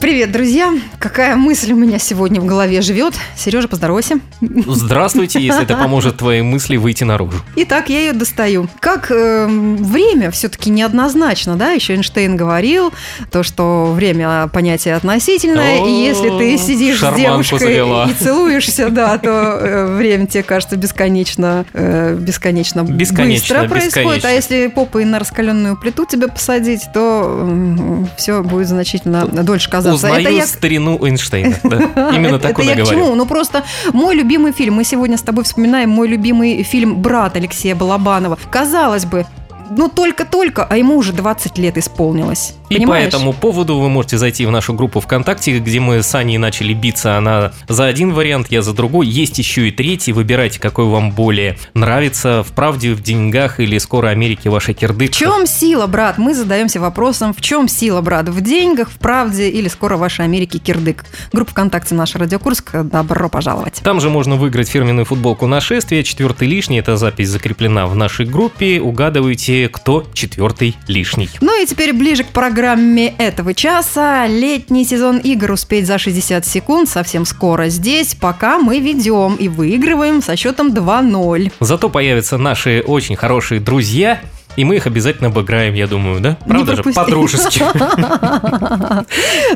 Привет, 0.00 0.32
друзья! 0.32 0.72
Какая 0.98 1.36
мысль 1.36 1.72
у 1.72 1.76
меня 1.76 1.98
сегодня 1.98 2.40
в 2.40 2.46
голове 2.46 2.80
живет? 2.80 3.12
Сережа, 3.36 3.68
поздоровайся. 3.68 4.18
Здравствуйте, 4.40 5.40
если 5.42 5.64
это 5.64 5.76
поможет 5.76 6.16
твоей 6.16 6.40
мысли 6.40 6.78
выйти 6.78 7.04
наружу. 7.04 7.36
Итак, 7.56 7.90
я 7.90 7.98
ее 8.00 8.12
достаю. 8.14 8.66
Как 8.80 9.10
э, 9.10 9.46
время 9.46 10.30
все-таки 10.30 10.70
неоднозначно, 10.70 11.56
да? 11.56 11.72
Еще 11.72 11.92
Эйнштейн 11.94 12.34
говорил, 12.34 12.94
то, 13.30 13.42
что 13.42 13.92
время 13.94 14.48
понятие 14.48 14.94
относительное, 14.96 15.82
О, 15.82 15.86
и 15.86 15.90
если 16.02 16.30
ты 16.30 16.56
сидишь 16.56 16.98
с 17.00 17.14
девушкой 17.14 17.58
завела. 17.58 18.08
и 18.10 18.14
целуешься, 18.14 18.88
да, 18.88 19.18
то 19.18 19.28
э, 19.30 19.96
время 19.96 20.26
тебе 20.26 20.44
кажется 20.44 20.76
бесконечно, 20.76 21.66
э, 21.74 22.16
бесконечно, 22.18 22.84
Бесконечно, 22.84 23.64
быстро 23.64 23.68
происходит. 23.68 23.94
бесконечно. 24.16 24.28
А 24.30 24.32
если 24.32 24.66
попой 24.68 25.04
на 25.04 25.18
раскаленную 25.18 25.78
плиту 25.78 26.06
тебя 26.06 26.28
посадить, 26.28 26.84
то 26.94 28.06
все 28.16 28.42
будет 28.42 28.66
значительно 28.66 29.26
дольше 29.26 29.68
казаться. 29.68 29.89
Узнаю 29.94 30.20
Это 30.20 30.30
я 30.30 30.46
старину 30.46 31.04
Эйнштейна. 31.04 31.58
да. 31.64 32.10
Именно 32.14 32.38
так 32.38 32.58
он 32.58 32.68
и 32.68 32.86
чему? 32.86 33.14
Ну 33.14 33.26
просто 33.26 33.64
мой 33.92 34.14
любимый 34.14 34.52
фильм. 34.52 34.74
Мы 34.74 34.84
сегодня 34.84 35.16
с 35.16 35.22
тобой 35.22 35.44
вспоминаем 35.44 35.90
мой 35.90 36.08
любимый 36.08 36.62
фильм 36.62 37.00
«Брат» 37.02 37.36
Алексея 37.36 37.74
Балабанова. 37.74 38.38
Казалось 38.50 39.04
бы, 39.04 39.26
ну 39.70 39.88
только-только, 39.88 40.64
а 40.64 40.76
ему 40.76 40.96
уже 40.96 41.12
20 41.12 41.58
лет 41.58 41.78
исполнилось. 41.78 42.54
И 42.70 42.76
Понимаешь? 42.76 43.04
по 43.04 43.08
этому 43.08 43.32
поводу 43.32 43.78
вы 43.78 43.88
можете 43.88 44.16
зайти 44.16 44.46
в 44.46 44.50
нашу 44.52 44.74
группу 44.74 45.00
ВКонтакте, 45.00 45.58
где 45.58 45.80
мы 45.80 46.04
с 46.04 46.14
Аней 46.14 46.38
начали 46.38 46.72
биться. 46.72 47.16
Она 47.16 47.52
за 47.68 47.86
один 47.86 48.12
вариант, 48.12 48.46
я 48.50 48.62
за 48.62 48.72
другой. 48.72 49.08
Есть 49.08 49.38
еще 49.38 49.68
и 49.68 49.72
третий. 49.72 50.12
Выбирайте, 50.12 50.60
какой 50.60 50.84
вам 50.84 51.10
более 51.10 51.58
нравится. 51.74 52.44
В 52.46 52.52
правде, 52.52 52.92
в 52.92 53.02
деньгах 53.02 53.58
или 53.58 53.76
скоро 53.78 54.08
Америке 54.08 54.50
ваша 54.50 54.72
кирдык. 54.72 55.10
В 55.10 55.16
чем 55.16 55.46
сила, 55.46 55.88
брат? 55.88 56.18
Мы 56.18 56.32
задаемся 56.32 56.80
вопросом, 56.80 57.34
в 57.34 57.40
чем 57.40 57.66
сила, 57.66 58.00
брат? 58.02 58.28
В 58.28 58.40
деньгах, 58.40 58.88
в 58.88 58.98
правде 58.98 59.50
или 59.50 59.66
скоро 59.66 59.96
в 59.96 60.00
вашей 60.00 60.24
Америке 60.24 60.58
кирдык? 60.58 61.04
Группа 61.32 61.50
ВКонтакте 61.50 61.96
наша 61.96 62.20
Радиокурск. 62.20 62.70
Добро 62.84 63.28
пожаловать. 63.28 63.80
Там 63.82 64.00
же 64.00 64.10
можно 64.10 64.36
выиграть 64.36 64.68
фирменную 64.68 65.06
футболку 65.06 65.48
нашествия. 65.48 66.04
Четвертый 66.04 66.46
лишний. 66.46 66.78
Эта 66.78 66.96
запись 66.96 67.30
закреплена 67.30 67.88
в 67.88 67.96
нашей 67.96 68.26
группе. 68.26 68.80
Угадывайте, 68.80 69.59
кто 69.68 70.06
четвертый 70.12 70.76
лишний. 70.88 71.28
Ну 71.40 71.62
и 71.62 71.66
теперь 71.66 71.92
ближе 71.92 72.24
к 72.24 72.28
программе 72.28 73.14
этого 73.18 73.54
часа. 73.54 74.26
Летний 74.26 74.84
сезон 74.84 75.18
игр 75.18 75.52
успеть 75.52 75.86
за 75.86 75.98
60 75.98 76.46
секунд 76.46 76.88
совсем 76.88 77.24
скоро 77.24 77.68
здесь, 77.68 78.14
пока 78.14 78.58
мы 78.58 78.80
ведем 78.80 79.36
и 79.36 79.48
выигрываем 79.48 80.22
со 80.22 80.36
счетом 80.36 80.72
2-0. 80.72 81.52
Зато 81.60 81.88
появятся 81.88 82.38
наши 82.38 82.82
очень 82.86 83.16
хорошие 83.16 83.60
друзья, 83.60 84.20
и 84.56 84.64
мы 84.64 84.76
их 84.76 84.86
обязательно 84.86 85.28
обыграем, 85.28 85.74
я 85.74 85.86
думаю, 85.86 86.20
да? 86.20 86.36
Правда 86.46 86.76
же? 86.76 86.82
По-дружески. 86.82 87.62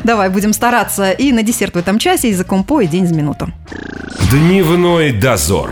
Давай, 0.03 0.29
будем 0.29 0.53
стараться. 0.53 1.11
И 1.11 1.31
на 1.31 1.43
десерт 1.43 1.75
в 1.75 1.77
этом 1.77 1.99
часе 1.99 2.29
языком 2.29 2.63
по 2.63 2.81
и 2.81 2.87
день 2.87 3.07
за 3.07 3.13
минуту. 3.13 3.51
Дневной 4.31 5.11
дозор. 5.11 5.71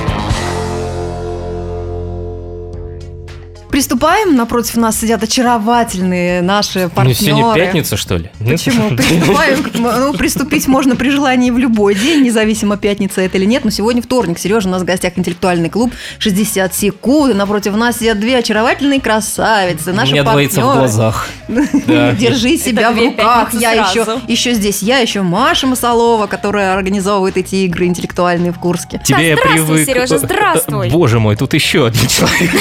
Приступаем. 3.71 4.35
Напротив 4.35 4.75
нас 4.77 4.99
сидят 4.99 5.23
очаровательные 5.23 6.41
наши 6.41 6.83
Ну, 6.83 6.89
партнеры. 6.89 7.19
сегодня 7.19 7.53
пятница, 7.65 7.95
что 7.97 8.17
ли? 8.17 8.29
Почему? 8.39 8.89
Приступаем. 8.97 9.63
к- 9.63 9.75
Ну, 9.75 10.13
приступить 10.13 10.67
можно 10.67 10.95
при 10.95 11.09
желании 11.09 11.51
в 11.51 11.57
любой 11.57 11.95
день, 11.95 12.21
независимо, 12.23 12.77
пятница 12.77 13.21
это 13.21 13.37
или 13.37 13.45
нет. 13.45 13.63
Но 13.63 13.71
сегодня 13.71 14.01
вторник. 14.01 14.39
Сережа, 14.39 14.67
у 14.67 14.71
нас 14.71 14.81
в 14.81 14.85
гостях 14.85 15.13
интеллектуальный 15.17 15.69
клуб 15.69 15.93
60 16.19 16.73
секунд. 16.75 17.35
Напротив 17.35 17.75
нас 17.75 17.97
сидят 17.99 18.19
две 18.19 18.37
очаровательные 18.37 18.99
красавицы. 18.99 19.91
У 19.91 19.95
Наши 19.95 20.11
меня 20.13 20.23
двоится 20.23 20.61
в 20.61 20.63
партнеры. 20.65 20.79
глазах. 20.79 21.27
Держи 21.47 22.57
себя 22.57 22.91
в 22.91 22.97
руках. 22.99 23.53
Я 23.53 23.71
еще, 23.71 24.05
еще 24.27 24.53
здесь, 24.53 24.81
я 24.81 24.97
еще 24.99 25.21
Маша 25.21 25.67
Масалова, 25.67 26.27
которая 26.27 26.73
организовывает 26.73 27.37
эти 27.37 27.55
игры 27.65 27.85
интеллектуальные 27.85 28.51
в 28.51 28.59
Курске. 28.59 29.01
Тебе 29.03 29.29
я 29.29 29.35
здравствуй, 29.37 29.65
привык... 29.65 29.85
Сережа, 29.87 30.17
здравствуй. 30.17 30.89
Боже 30.89 31.19
мой, 31.19 31.35
тут 31.37 31.53
еще 31.53 31.85
один 31.87 32.07
человек. 32.07 32.51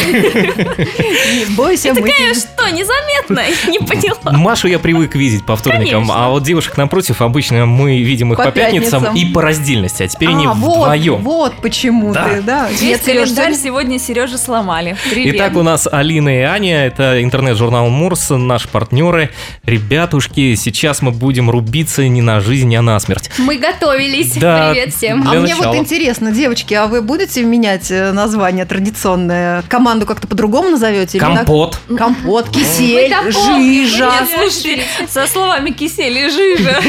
Не 1.49 1.55
бойся, 1.55 1.95
мы 1.95 2.01
Такая 2.09 2.35
что, 2.35 2.69
незаметная? 2.71 3.49
Не 3.69 3.79
поняла. 3.79 4.33
Машу 4.39 4.69
я 4.69 4.79
привык 4.79 5.15
видеть 5.15 5.45
по 5.45 5.57
вторникам, 5.57 6.11
а 6.13 6.29
вот 6.29 6.43
девушек 6.43 6.77
напротив 6.77 7.23
обычно 7.23 7.67
мы 7.67 8.01
видим 8.03 8.33
их 8.33 8.39
По 8.39 8.51
пятницам, 8.51 9.15
и 9.15 9.25
по 9.27 9.43
раздельности, 9.43 10.03
а 10.03 10.09
теперь 10.09 10.29
они 10.31 10.47
А, 10.47 10.53
вот, 10.53 10.83
вдвоем. 10.83 11.17
вот 11.23 11.55
почему 11.63 12.13
Да. 12.13 12.29
ты, 12.29 12.43
да. 12.43 12.69
Нет, 12.81 13.01
календарь 13.05 13.55
сегодня- 13.55 13.99
Сережа 13.99 14.39
сломали. 14.39 14.97
Привет. 15.11 15.35
Итак, 15.37 15.57
у 15.57 15.63
нас 15.63 15.89
Алина 15.91 16.29
и 16.29 16.43
Аня, 16.43 16.87
это 16.87 17.23
интернет-журнал 17.23 17.89
Мурс, 17.89 18.31
наши 18.31 18.69
партнеры. 18.69 19.31
Ребятушки, 19.65 20.55
сейчас 20.57 21.01
мы 21.03 21.11
будем 21.11 21.49
рубиться 21.51 22.07
не 22.09 22.23
на 22.23 22.41
жизнь, 22.41 22.75
а 22.77 22.83
на 22.83 22.99
смерть. 23.01 23.31
Мы 23.39 23.57
готовились. 23.57 24.35
Да. 24.35 24.71
Привет 24.73 24.95
всем. 24.95 25.27
А 25.29 25.35
мне 25.35 25.55
вот 25.55 25.75
интересно, 25.77 26.33
девочки, 26.33 26.75
а 26.75 26.87
вы 26.87 27.03
будете 27.03 27.43
менять 27.43 27.91
э, 27.91 28.13
название 28.13 28.65
традиционное? 28.65 29.63
Команду 29.69 30.07
как-то 30.07 30.27
по-другому 30.27 30.71
назовете? 30.71 30.90
Так? 30.93 31.21
Компот. 31.21 31.79
Компот, 31.97 32.47
Мы 32.47 32.53
кисель, 32.53 33.15
жижа. 33.31 34.11
Нет, 34.21 34.29
слушайте, 34.39 34.83
со 35.09 35.27
словами 35.27 35.71
кисель 35.71 36.17
и 36.19 36.29
жижа. 36.31 36.81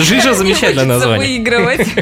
Жижа 0.00 0.34
замечательное 0.42 0.84
название. 0.86 1.26
выигрывать. 1.38 1.88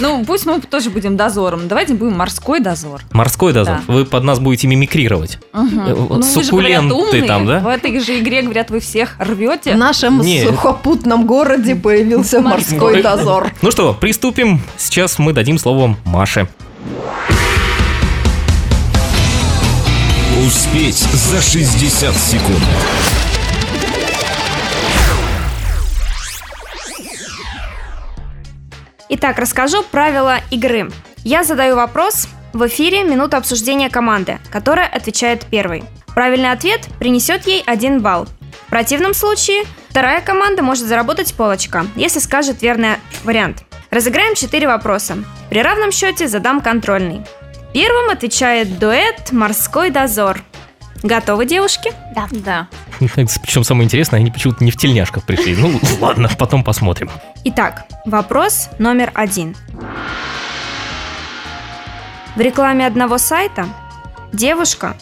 Ну, 0.00 0.24
пусть 0.24 0.46
мы 0.46 0.60
тоже 0.60 0.90
будем 0.90 1.16
дозором. 1.16 1.68
Давайте 1.68 1.94
будем 1.94 2.16
морской 2.16 2.60
дозор. 2.60 3.02
Морской 3.12 3.52
дозор. 3.52 3.80
Вы 3.86 4.04
под 4.04 4.24
нас 4.24 4.40
будете 4.40 4.66
мимикрировать. 4.66 5.38
Э, 5.52 5.58
Ну, 5.62 6.22
суккуленты 6.22 7.22
там, 7.26 7.46
да? 7.46 7.60
В 7.60 7.68
этой 7.68 8.00
же 8.00 8.18
игре, 8.18 8.42
говорят, 8.42 8.70
вы 8.70 8.80
всех 8.80 9.14
рвете. 9.18 9.74
В 9.74 9.76
нашем 9.76 10.22
сухопутном 10.24 11.26
городе 11.26 11.74
появился 11.76 12.40
морской 12.40 12.78
Морской. 12.78 13.02
дозор. 13.02 13.52
Ну 13.62 13.70
что, 13.70 13.92
приступим. 13.94 14.60
Сейчас 14.76 15.18
мы 15.18 15.32
дадим 15.32 15.58
слово 15.58 15.96
Маше. 16.04 16.48
Успеть 20.44 20.96
за 20.96 21.40
60 21.40 22.16
секунд. 22.16 22.58
Итак, 29.08 29.38
расскажу 29.38 29.84
правила 29.84 30.38
игры. 30.50 30.90
Я 31.22 31.44
задаю 31.44 31.76
вопрос, 31.76 32.26
в 32.52 32.66
эфире 32.66 33.04
минута 33.04 33.36
обсуждения 33.36 33.88
команды, 33.88 34.40
которая 34.50 34.88
отвечает 34.88 35.46
первой. 35.46 35.84
Правильный 36.12 36.50
ответ 36.50 36.88
принесет 36.98 37.46
ей 37.46 37.62
один 37.64 38.02
балл. 38.02 38.26
В 38.66 38.70
противном 38.70 39.14
случае 39.14 39.62
вторая 39.90 40.20
команда 40.20 40.64
может 40.64 40.88
заработать 40.88 41.32
полочка, 41.34 41.86
если 41.94 42.18
скажет 42.18 42.62
верный 42.62 42.96
вариант. 43.22 43.62
Разыграем 43.90 44.34
4 44.34 44.66
вопроса. 44.66 45.18
При 45.50 45.62
равном 45.62 45.92
счете 45.92 46.26
задам 46.26 46.60
контрольный. 46.60 47.20
Первым 47.72 48.10
отвечает 48.10 48.78
дуэт 48.78 49.32
«Морской 49.32 49.90
дозор». 49.90 50.42
Готовы, 51.02 51.46
девушки? 51.46 51.92
Да. 52.14 52.28
Да. 52.30 52.68
Причем 52.98 53.64
самое 53.64 53.86
интересное, 53.86 54.20
они 54.20 54.30
почему-то 54.30 54.62
не 54.62 54.70
в 54.70 54.76
тельняшках 54.76 55.24
пришли. 55.24 55.56
Ну, 55.56 55.80
ладно, 56.00 56.28
потом 56.38 56.62
посмотрим. 56.62 57.10
Итак, 57.44 57.86
вопрос 58.04 58.68
номер 58.78 59.10
один. 59.14 59.56
В 62.36 62.40
рекламе 62.40 62.86
одного 62.86 63.18
сайта 63.18 63.66
девушка 64.32 64.96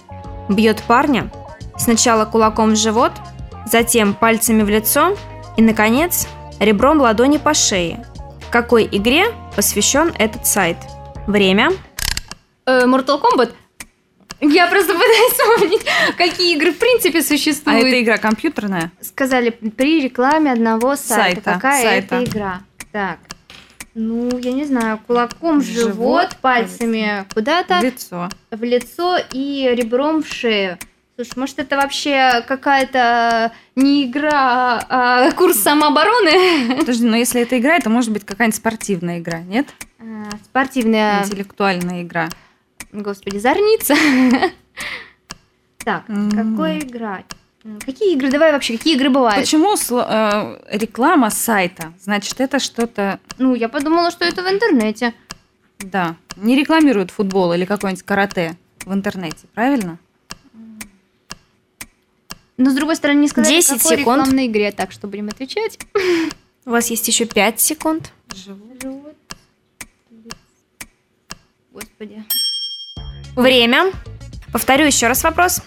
бьет 0.49 0.83
парня 0.83 1.31
сначала 1.77 2.25
кулаком 2.25 2.73
в 2.73 2.77
живот, 2.77 3.13
затем 3.67 4.15
пальцами 4.15 4.63
в 4.63 4.69
лицо 4.69 5.17
и, 5.57 5.63
наконец, 5.63 6.29
ребром 6.61 7.01
ладони 7.01 7.39
по 7.39 7.53
шее. 7.53 8.05
Какой 8.51 8.89
игре 8.91 9.27
посвящен 9.55 10.13
этот 10.19 10.47
сайт? 10.47 10.77
Время. 11.27 11.71
Э, 12.71 12.85
Mortal 12.87 13.21
Kombat? 13.21 13.53
Я 14.41 14.69
просто 14.69 14.95
пытаюсь 14.95 15.33
вспомнить, 15.33 15.87
какие 16.17 16.57
игры 16.57 16.73
в 16.73 16.79
принципе 16.79 17.19
А 17.19 17.23
существуют. 17.23 17.85
это 17.87 18.01
игра 18.03 18.17
компьютерная? 18.17 18.91
Сказали 19.01 19.51
при 19.51 20.01
рекламе 20.03 20.53
одного 20.53 20.97
сайта. 20.97 21.43
Сайта, 21.43 21.53
Какая 21.55 21.83
сайта. 21.83 22.15
это 22.17 22.25
игра? 22.25 22.61
Так. 22.93 23.19
Ну, 23.95 24.39
я 24.39 24.53
не 24.53 24.65
знаю, 24.65 24.99
кулаком 25.07 25.59
в 25.61 25.65
В 25.65 25.67
живот, 25.67 25.93
живот, 25.95 26.37
пальцами 26.41 27.27
куда-то 27.35 27.81
Лицо. 27.81 28.29
в 28.51 28.63
лицо 28.63 29.19
и 29.33 29.69
ребром 29.75 30.23
в 30.23 30.29
шею. 30.29 30.79
Слушай, 31.17 31.33
может 31.37 31.59
это 31.59 31.77
вообще 31.77 32.43
какая-то 32.49 33.53
не 33.77 34.07
игра, 34.07 34.83
а 34.89 35.31
курс 35.33 35.59
самообороны? 35.59 36.77
Подожди, 36.79 37.05
но 37.07 37.17
если 37.17 37.43
это 37.43 37.59
игра, 37.59 37.77
это 37.77 37.91
может 37.91 38.11
быть 38.11 38.25
какая-нибудь 38.25 38.57
спортивная 38.57 39.19
игра, 39.19 39.41
нет? 39.41 39.67
А, 39.99 40.31
Спортивная, 40.45 41.25
Интеллектуальная 41.25 42.03
игра. 42.03 42.31
Господи, 42.93 43.39
зорница. 43.39 43.95
Так, 45.83 46.05
какой 46.07 46.81
игра? 46.81 47.25
М, 47.65 47.79
Какие 47.81 48.13
игры? 48.15 48.31
Давай 48.31 48.53
вообще, 48.53 48.77
какие 48.77 48.95
игры 48.97 49.09
бывают? 49.09 49.41
Почему 49.41 49.75
э, 49.75 50.77
реклама 50.77 51.31
сайта? 51.31 51.95
Значит, 51.99 52.39
это 52.39 52.59
что-то, 52.59 53.19
Ну, 53.39 53.55
я 53.55 53.69
подумала, 53.71 54.11
что 54.11 54.27
это 54.27 54.43
в 54.43 54.47
интернете. 54.47 55.15
да, 55.79 56.17
не 56.37 56.55
рекламируют 56.55 57.11
футбол 57.11 57.55
или 57.55 57.65
какой-нибудь 57.65 58.03
карате 58.05 58.59
в 58.85 58.93
интернете, 58.93 59.47
правильно? 59.55 59.99
Но, 62.59 62.71
с 62.71 62.75
другой 62.75 62.97
стороны, 62.97 63.21
не 63.21 63.29
сказать, 63.29 63.51
10 63.51 63.71
о 63.71 63.75
какой 63.77 63.97
секунд. 63.99 64.19
рекламной 64.19 64.47
игре, 64.49 64.71
так 64.73 64.93
что 64.93 65.09
будем 65.09 65.29
отвечать. 65.29 65.79
У 66.67 66.71
вас 66.71 66.91
есть 66.91 67.09
еще 67.09 67.25
5 67.25 67.59
секунд. 67.59 68.13
Господи. 71.73 72.23
Время. 73.37 73.93
Повторю 74.53 74.87
еще 74.87 75.07
раз 75.07 75.23
вопрос. 75.23 75.63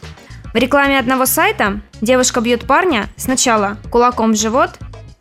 В 0.53 0.55
рекламе 0.55 0.99
одного 0.99 1.25
сайта 1.25 1.81
девушка 2.01 2.41
бьет 2.41 2.67
парня 2.67 3.07
сначала 3.17 3.77
кулаком 3.89 4.33
в 4.33 4.37
живот, 4.37 4.71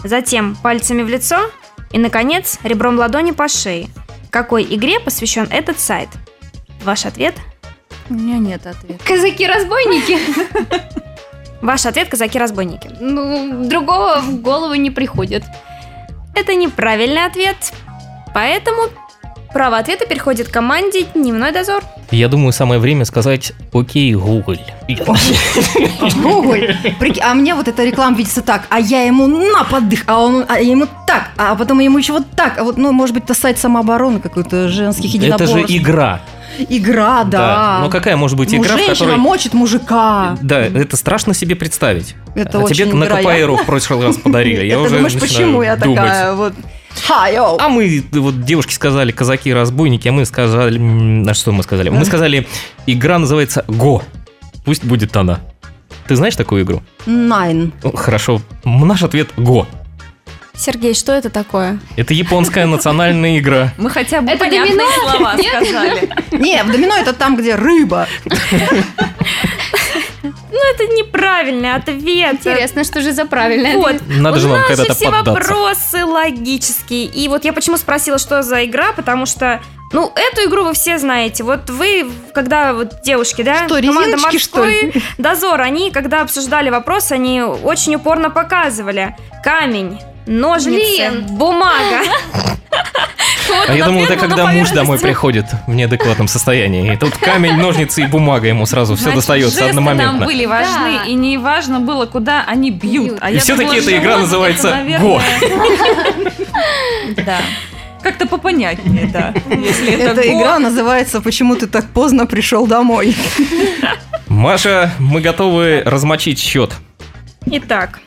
затем 0.04 0.56
пальцами 0.56 1.02
в 1.02 1.08
лицо 1.08 1.50
и, 1.90 1.98
наконец, 1.98 2.58
ребром 2.62 2.98
ладони 2.98 3.30
по 3.30 3.48
шее. 3.48 3.88
Какой 4.30 4.64
игре 4.64 5.00
посвящен 5.00 5.46
этот 5.50 5.78
сайт? 5.78 6.08
Ваш 6.84 7.06
ответ? 7.06 7.34
У 8.10 8.14
меня 8.14 8.38
нет 8.38 8.66
ответа. 8.66 9.02
Казаки-разбойники? 9.04 10.18
Ваш 11.62 11.86
ответ– 11.86 12.08
казаки-разбойники. 12.10 12.90
Ну, 13.00 13.64
другого 13.66 14.20
в 14.20 14.40
голову 14.40 14.74
не 14.74 14.90
приходит. 14.90 15.44
Это 16.34 16.54
неправильный 16.54 17.24
ответ. 17.24 17.72
Поэтому 18.34 18.88
право 19.52 19.78
ответа 19.78 20.06
переходит 20.06 20.48
к 20.48 20.50
команде 20.50 21.06
«Дневной 21.14 21.52
дозор». 21.52 21.82
Я 22.10 22.28
думаю, 22.28 22.52
самое 22.52 22.80
время 22.80 23.04
сказать 23.04 23.52
«Окей, 23.72 24.14
Google». 24.14 24.56
Google. 26.22 26.56
А 27.22 27.34
мне 27.34 27.54
вот 27.54 27.68
эта 27.68 27.84
реклама 27.84 28.16
видится 28.16 28.42
так, 28.42 28.66
а 28.68 28.80
я 28.80 29.02
ему 29.02 29.26
на 29.26 29.64
поддых, 29.64 30.04
а 30.06 30.18
он 30.18 30.44
а 30.48 30.60
ему 30.60 30.86
так, 31.06 31.30
а 31.36 31.54
потом 31.54 31.80
ему 31.80 31.98
еще 31.98 32.12
вот 32.12 32.24
так. 32.36 32.58
А 32.58 32.64
вот, 32.64 32.76
ну, 32.76 32.92
может 32.92 33.14
быть, 33.14 33.24
это 33.24 33.34
сайт 33.34 33.58
самообороны 33.58 34.20
какой-то 34.20 34.68
женских 34.68 35.14
Это 35.14 35.24
единоборств. 35.24 35.56
же 35.56 35.76
игра. 35.76 36.20
Игра, 36.68 37.24
да. 37.24 37.80
Ну 37.82 37.90
какая 37.90 38.16
может 38.16 38.36
быть 38.36 38.52
Ну, 38.52 38.58
игра, 38.58 38.74
в 38.74 38.78
женщина 38.78 38.94
которой... 38.94 39.16
мочит 39.16 39.54
мужика. 39.54 40.36
Да, 40.42 40.60
это 40.60 40.96
страшно 40.96 41.32
себе 41.34 41.56
представить. 41.56 42.14
Это 42.34 42.58
а 42.58 42.64
тебе 42.64 42.84
очень 42.84 42.96
на 42.96 43.04
невероятно. 43.04 43.32
КПРу 43.32 43.56
в 43.56 43.66
прошлый 43.66 44.06
раз 44.06 44.16
подарили. 44.18 44.66
Я 44.66 44.74
Ты 44.76 44.80
уже 44.82 44.96
думаешь, 44.96 45.14
начинаю 45.14 45.32
почему 45.32 45.62
я 45.62 45.76
думать. 45.76 45.96
такая 45.98 46.34
вот... 46.34 46.52
Ха, 47.06 47.28
йоу. 47.28 47.56
А 47.58 47.68
мы, 47.68 48.04
вот 48.12 48.44
девушки 48.44 48.72
сказали 48.74 49.12
казаки-разбойники, 49.12 50.08
а 50.08 50.12
мы 50.12 50.24
сказали... 50.24 50.78
м, 50.78 51.26
А 51.28 51.34
что 51.34 51.52
мы 51.52 51.62
сказали? 51.62 51.88
Мы 51.88 52.04
сказали, 52.04 52.46
игра 52.86 53.18
называется 53.18 53.64
Го. 53.68 54.02
Пусть 54.64 54.84
будет 54.84 55.16
она. 55.16 55.40
Ты 56.06 56.16
знаешь 56.16 56.36
такую 56.36 56.62
игру? 56.64 56.82
Найн. 57.06 57.72
Ну, 57.82 57.92
Хорошо. 57.96 58.40
Наш 58.64 59.02
ответ 59.02 59.28
Го. 59.36 59.66
Сергей, 60.54 60.94
что 60.94 61.12
это 61.12 61.30
такое? 61.30 61.78
Это 61.96 62.12
японская 62.12 62.66
национальная 62.66 63.38
игра. 63.38 63.72
Мы 63.78 63.88
хотя 63.90 64.20
бы 64.20 64.30
Это 64.30 64.44
домино? 64.50 64.84
слова 65.10 65.34
сказали. 65.38 66.10
Не, 66.32 66.62
в 66.62 66.70
домино 66.70 66.94
это 66.94 67.12
там, 67.14 67.36
где 67.36 67.54
рыба. 67.56 68.06
Ну, 70.62 70.74
это 70.74 70.94
неправильный 70.94 71.74
ответ. 71.74 72.34
Интересно, 72.34 72.84
что 72.84 73.00
же 73.00 73.12
за 73.12 73.24
правильное? 73.24 73.76
Вот. 73.76 73.96
Надо 74.08 74.38
же 74.38 74.48
нас 74.48 74.66
когда-то 74.66 74.94
все 74.94 75.10
поддаться. 75.10 75.32
вопросы 75.32 76.04
логические. 76.04 77.06
И 77.06 77.28
вот 77.28 77.44
я 77.44 77.52
почему 77.52 77.76
спросила, 77.76 78.18
что 78.18 78.42
за 78.42 78.64
игра, 78.64 78.92
потому 78.92 79.26
что, 79.26 79.60
ну, 79.92 80.12
эту 80.14 80.48
игру 80.48 80.64
вы 80.64 80.74
все 80.74 80.98
знаете. 80.98 81.42
Вот 81.42 81.68
вы, 81.70 82.10
когда 82.32 82.72
вот 82.72 83.02
девушки, 83.02 83.42
да, 83.42 83.66
Что, 83.66 83.80
команда 83.80 84.12
резиночки, 84.12 84.38
что 84.38 84.64
ли? 84.64 84.82
«Морской 84.84 85.02
дозор», 85.18 85.60
они, 85.60 85.90
когда 85.90 86.22
обсуждали 86.22 86.70
вопрос, 86.70 87.10
они 87.12 87.42
очень 87.42 87.96
упорно 87.96 88.30
показывали 88.30 89.16
камень, 89.42 89.98
ножницы, 90.26 91.10
Блин. 91.10 91.26
бумага. 91.36 92.02
А 93.68 93.74
я 93.74 93.84
думал, 93.84 94.04
это 94.04 94.16
когда 94.16 94.46
муж 94.46 94.70
домой 94.70 94.98
приходит 94.98 95.44
в 95.66 95.74
неадекватном 95.74 96.26
состоянии. 96.26 96.92
И 96.92 96.96
тут 96.96 97.16
камень, 97.18 97.56
ножницы 97.56 98.02
и 98.02 98.06
бумага 98.06 98.48
ему 98.48 98.64
сразу 98.66 98.96
все 98.96 99.12
достается 99.14 99.66
одномоментно. 99.66 100.18
нам 100.20 100.26
были 100.26 100.46
важны, 100.46 101.00
и 101.06 101.14
не 101.14 101.36
важно 101.36 101.80
было, 101.80 102.06
куда 102.06 102.44
они 102.46 102.70
бьют. 102.70 103.18
А 103.20 103.30
И 103.30 103.38
думала, 103.46 103.74
эта 103.74 103.96
игра 103.98 104.18
называется 104.18 104.70
наверное, 104.70 105.20
Да. 107.26 107.38
Как-то 108.02 108.26
попонятнее, 108.26 109.06
да. 109.06 109.32
Если 109.50 109.92
это 109.92 110.20
Эта 110.20 110.28
го, 110.28 110.40
игра 110.40 110.58
называется 110.58 111.20
«Почему 111.20 111.54
ты 111.54 111.66
так 111.66 111.86
поздно 111.90 112.26
пришел 112.26 112.66
домой?» 112.66 113.14
Маша, 114.28 114.92
мы 114.98 115.20
готовы 115.20 115.82
размочить 115.84 116.38
счет. 116.40 116.72
Итак, 117.46 118.00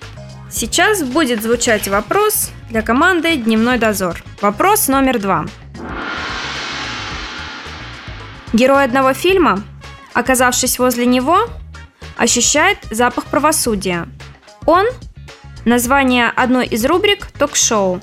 сейчас 0.56 1.04
будет 1.04 1.44
звучать 1.44 1.88
вопрос 1.88 2.52
для 2.70 2.82
команды 2.82 3.36
«Дневной 3.36 3.78
дозор». 3.78 4.24
Вопрос 4.42 4.88
номер 4.88 5.20
два. 5.20 5.46
Герой 8.54 8.86
одного 8.86 9.14
фильма, 9.14 9.62
оказавшись 10.14 10.80
возле 10.80 11.06
него, 11.06 11.50
ощущает 12.18 12.78
запах 12.90 13.26
правосудия. 13.26 14.08
Он– 14.66 14.86
название 15.66 16.30
одной 16.30 16.68
из 16.68 16.86
рубрик 16.86 17.28
ток-шоу, 17.38 18.00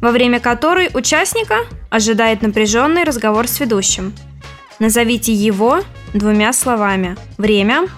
во 0.00 0.12
время 0.12 0.38
которой 0.38 0.90
участника 0.94 1.58
ожидает 1.90 2.42
напряженный 2.42 3.02
разговор 3.02 3.48
с 3.48 3.58
ведущим. 3.58 4.14
Назовите 4.78 5.32
его 5.32 5.80
двумя 6.14 6.52
словами. 6.52 7.16
Время 7.36 7.88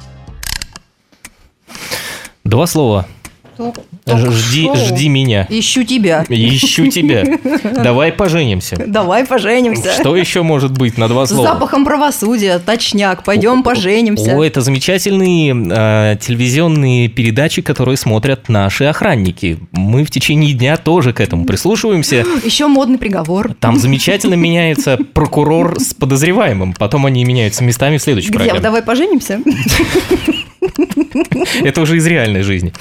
Два 2.45 2.67
слова. 2.67 3.07
Жди, 4.07 4.71
жди 4.75 5.09
меня. 5.09 5.47
Ищу 5.49 5.85
тебя. 5.85 6.25
Ищу 6.29 6.89
тебя. 6.89 7.25
Давай 7.83 8.13
поженимся. 8.13 8.77
Давай 8.87 9.25
поженимся. 9.27 9.93
Что 9.93 10.17
еще 10.17 10.43
может 10.43 10.77
быть 10.77 10.97
на 10.99 11.09
два 11.09 11.27
С 11.27 11.31
слова? 11.31 11.49
запахом 11.55 11.85
правосудия, 11.85 12.59
точняк. 12.59 13.25
Пойдем 13.25 13.63
поженимся. 13.63 14.37
О, 14.37 14.43
это 14.45 14.61
замечательные 14.61 15.55
э, 15.55 16.17
телевизионные 16.21 17.09
передачи, 17.09 17.63
которые 17.63 17.97
смотрят 17.97 18.49
наши 18.49 18.85
охранники. 18.85 19.59
Мы 19.73 20.05
в 20.05 20.11
течение 20.11 20.53
дня 20.55 20.77
тоже 20.77 21.13
к 21.13 21.21
этому 21.21 21.45
прислушиваемся. 21.45 22.25
Еще 22.45 22.67
модный 22.67 22.99
приговор. 22.99 23.55
Там 23.61 23.79
замечательно 23.79 24.35
меняется 24.35 24.99
прокурор 25.15 25.79
с 25.79 25.95
подозреваемым. 25.95 26.75
Потом 26.75 27.07
они 27.07 27.25
меняются 27.25 27.65
местами 27.65 27.99
в 27.99 28.03
следующей 28.03 28.29
Где? 28.31 28.39
программе. 28.39 28.61
Давай 28.61 28.83
поженимся. 28.83 29.41
Это 31.63 31.81
уже 31.81 31.97
из 31.97 32.07
реальной 32.07 32.43
жизни. 32.43 32.73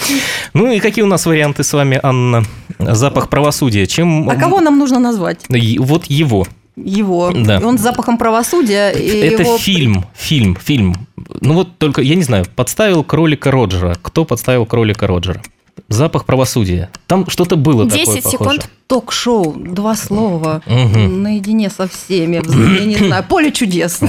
Ну 0.54 0.72
и 0.72 0.80
какие 0.80 1.04
у 1.04 1.08
нас 1.08 1.26
варианты 1.26 1.64
с 1.64 1.74
вами, 1.74 2.00
Анна? 2.02 2.44
Запах 2.80 3.30
правосудия. 3.30 3.86
Чем... 3.88 4.30
А 4.30 4.36
кого 4.36 4.60
нам 4.62 4.78
нужно 4.78 5.00
назвать? 5.00 5.46
Вот 5.80 6.06
его. 6.06 6.48
Его. 6.76 7.32
Да. 7.32 7.60
Он 7.64 7.78
с 7.78 7.82
запахом 7.82 8.18
правосудия. 8.18 8.92
Это 8.92 9.44
его... 9.44 9.58
фильм, 9.58 10.06
фильм, 10.16 10.56
фильм. 10.56 11.08
Ну 11.42 11.54
вот 11.54 11.78
только, 11.78 12.02
я 12.02 12.16
не 12.16 12.24
знаю, 12.24 12.46
подставил 12.56 13.04
кролика 13.04 13.50
Роджера. 13.52 13.98
Кто 14.02 14.26
подставил 14.26 14.66
кролика 14.66 15.08
Роджера? 15.08 15.42
Запах 15.90 16.26
правосудия. 16.26 16.90
Там 17.08 17.30
что-то 17.30 17.56
было 17.56 17.86
10 17.86 18.00
такое 18.06 18.22
похоже. 18.22 18.32
секунд. 18.32 18.70
Ток-шоу, 18.88 19.54
два 19.58 19.96
слова, 19.96 20.62
Мгм. 20.66 21.22
наедине 21.24 21.70
со 21.70 21.88
всеми, 21.88 22.36
я 22.80 22.86
не 22.86 22.96
знаю, 22.96 23.24
поле 23.28 23.52
чудес. 23.52 24.00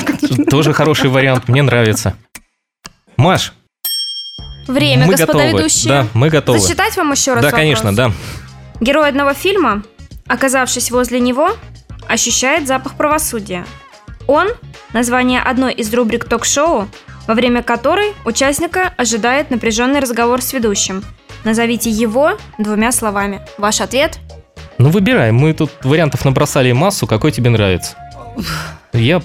Тоже 0.50 0.72
хороший 0.72 1.10
вариант, 1.10 1.48
мне 1.48 1.62
нравится. 1.62 2.14
Маш, 3.16 3.52
Время, 4.68 5.06
мы 5.06 5.12
господа 5.12 5.38
готовы. 5.38 5.58
ведущие. 5.58 5.88
Да, 5.92 6.06
мы 6.14 6.28
готовы. 6.28 6.58
Зачитать 6.58 6.96
вам 6.96 7.10
еще 7.12 7.32
раз 7.32 7.40
Да, 7.42 7.48
вопрос? 7.48 7.60
конечно, 7.60 7.96
да. 7.96 8.12
Герой 8.80 9.08
одного 9.08 9.32
фильма, 9.34 9.82
оказавшись 10.26 10.90
возле 10.90 11.20
него, 11.20 11.50
ощущает 12.06 12.66
запах 12.68 12.94
правосудия. 12.94 13.64
Он– 14.26 14.48
название 14.92 15.40
одной 15.40 15.72
из 15.72 15.92
рубрик 15.92 16.24
ток-шоу, 16.26 16.86
во 17.26 17.34
время 17.34 17.62
которой 17.62 18.12
участника 18.24 18.92
ожидает 18.96 19.50
напряженный 19.50 20.00
разговор 20.00 20.42
с 20.42 20.52
ведущим. 20.52 21.02
Назовите 21.44 21.90
его 21.90 22.32
двумя 22.58 22.92
словами. 22.92 23.40
Ваш 23.58 23.80
ответ? 23.80 24.18
Ну, 24.76 24.90
выбирай. 24.90 25.32
Мы 25.32 25.54
тут 25.54 25.70
вариантов 25.82 26.24
набросали 26.24 26.72
массу. 26.72 27.06
Какой 27.06 27.32
тебе 27.32 27.50
нравится? 27.50 27.96
Я 28.92 29.22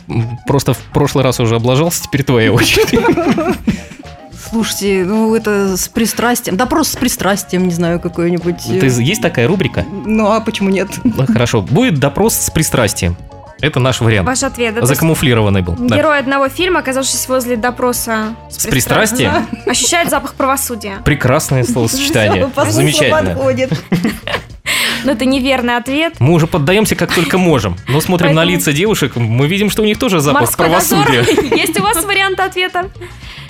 просто 0.48 0.74
в 0.74 0.80
прошлый 0.94 1.24
раз 1.24 1.40
уже 1.40 1.56
облажался, 1.56 2.04
теперь 2.04 2.24
твоя 2.24 2.52
очередь. 2.52 2.94
Слушайте, 4.54 5.04
ну 5.04 5.34
это 5.36 5.76
с 5.76 5.88
пристрастием. 5.88 6.58
Да 6.58 6.68
просто 6.68 6.94
с 6.94 6.96
пристрастием, 6.98 7.66
не 7.68 7.74
знаю, 7.74 8.00
какой-нибудь. 8.00 8.62
э, 8.70 8.80
Ты- 8.80 9.02
Есть 9.02 9.22
такая 9.24 9.48
рубрика? 9.48 9.84
Ну 10.06 10.32
а 10.32 10.42
почему 10.42 10.70
нет? 10.70 10.90
Ну, 11.04 11.26
Хорошо. 11.26 11.64
Будет 11.64 11.96
допрос 12.00 12.36
с 12.36 12.52
пристрастием. 12.52 13.18
Это 13.62 13.80
наш 13.80 14.00
вариант. 14.02 14.28
Ваш 14.28 14.44
ответ. 14.44 14.78
Это 14.78 14.86
Закамуфлированный 14.86 15.62
был. 15.62 15.76
да. 15.80 15.96
Герой 15.98 16.20
одного 16.20 16.50
фильма, 16.50 16.82
оказавшись 16.82 17.28
возле 17.28 17.56
допроса 17.58 18.36
С 18.52 18.68
пристрастием? 18.68 19.48
ощущает 19.66 20.10
запах 20.12 20.36
правосудия. 20.36 20.98
Прекрасное 21.04 21.64
словосочетание. 21.64 22.48
Замечательно. 22.70 23.32
подходит. 23.34 23.72
Но 25.04 25.14
это 25.14 25.26
неверный 25.26 25.78
ответ. 25.78 26.14
Мы 26.20 26.34
уже 26.34 26.46
поддаемся 26.46 26.96
как 26.96 27.12
только 27.14 27.38
можем. 27.40 27.76
Но 27.88 28.00
смотрим 28.02 28.36
на 28.36 28.44
лица 28.44 28.72
девушек, 28.72 29.16
мы 29.16 29.48
видим, 29.48 29.70
что 29.72 29.82
у 29.82 29.86
них 29.86 29.98
тоже 29.98 30.20
запах 30.20 30.56
правосудия. 30.56 31.26
Есть 31.58 31.80
у 31.80 31.84
вас 31.84 32.04
вариант 32.06 32.40
ответа? 32.40 32.90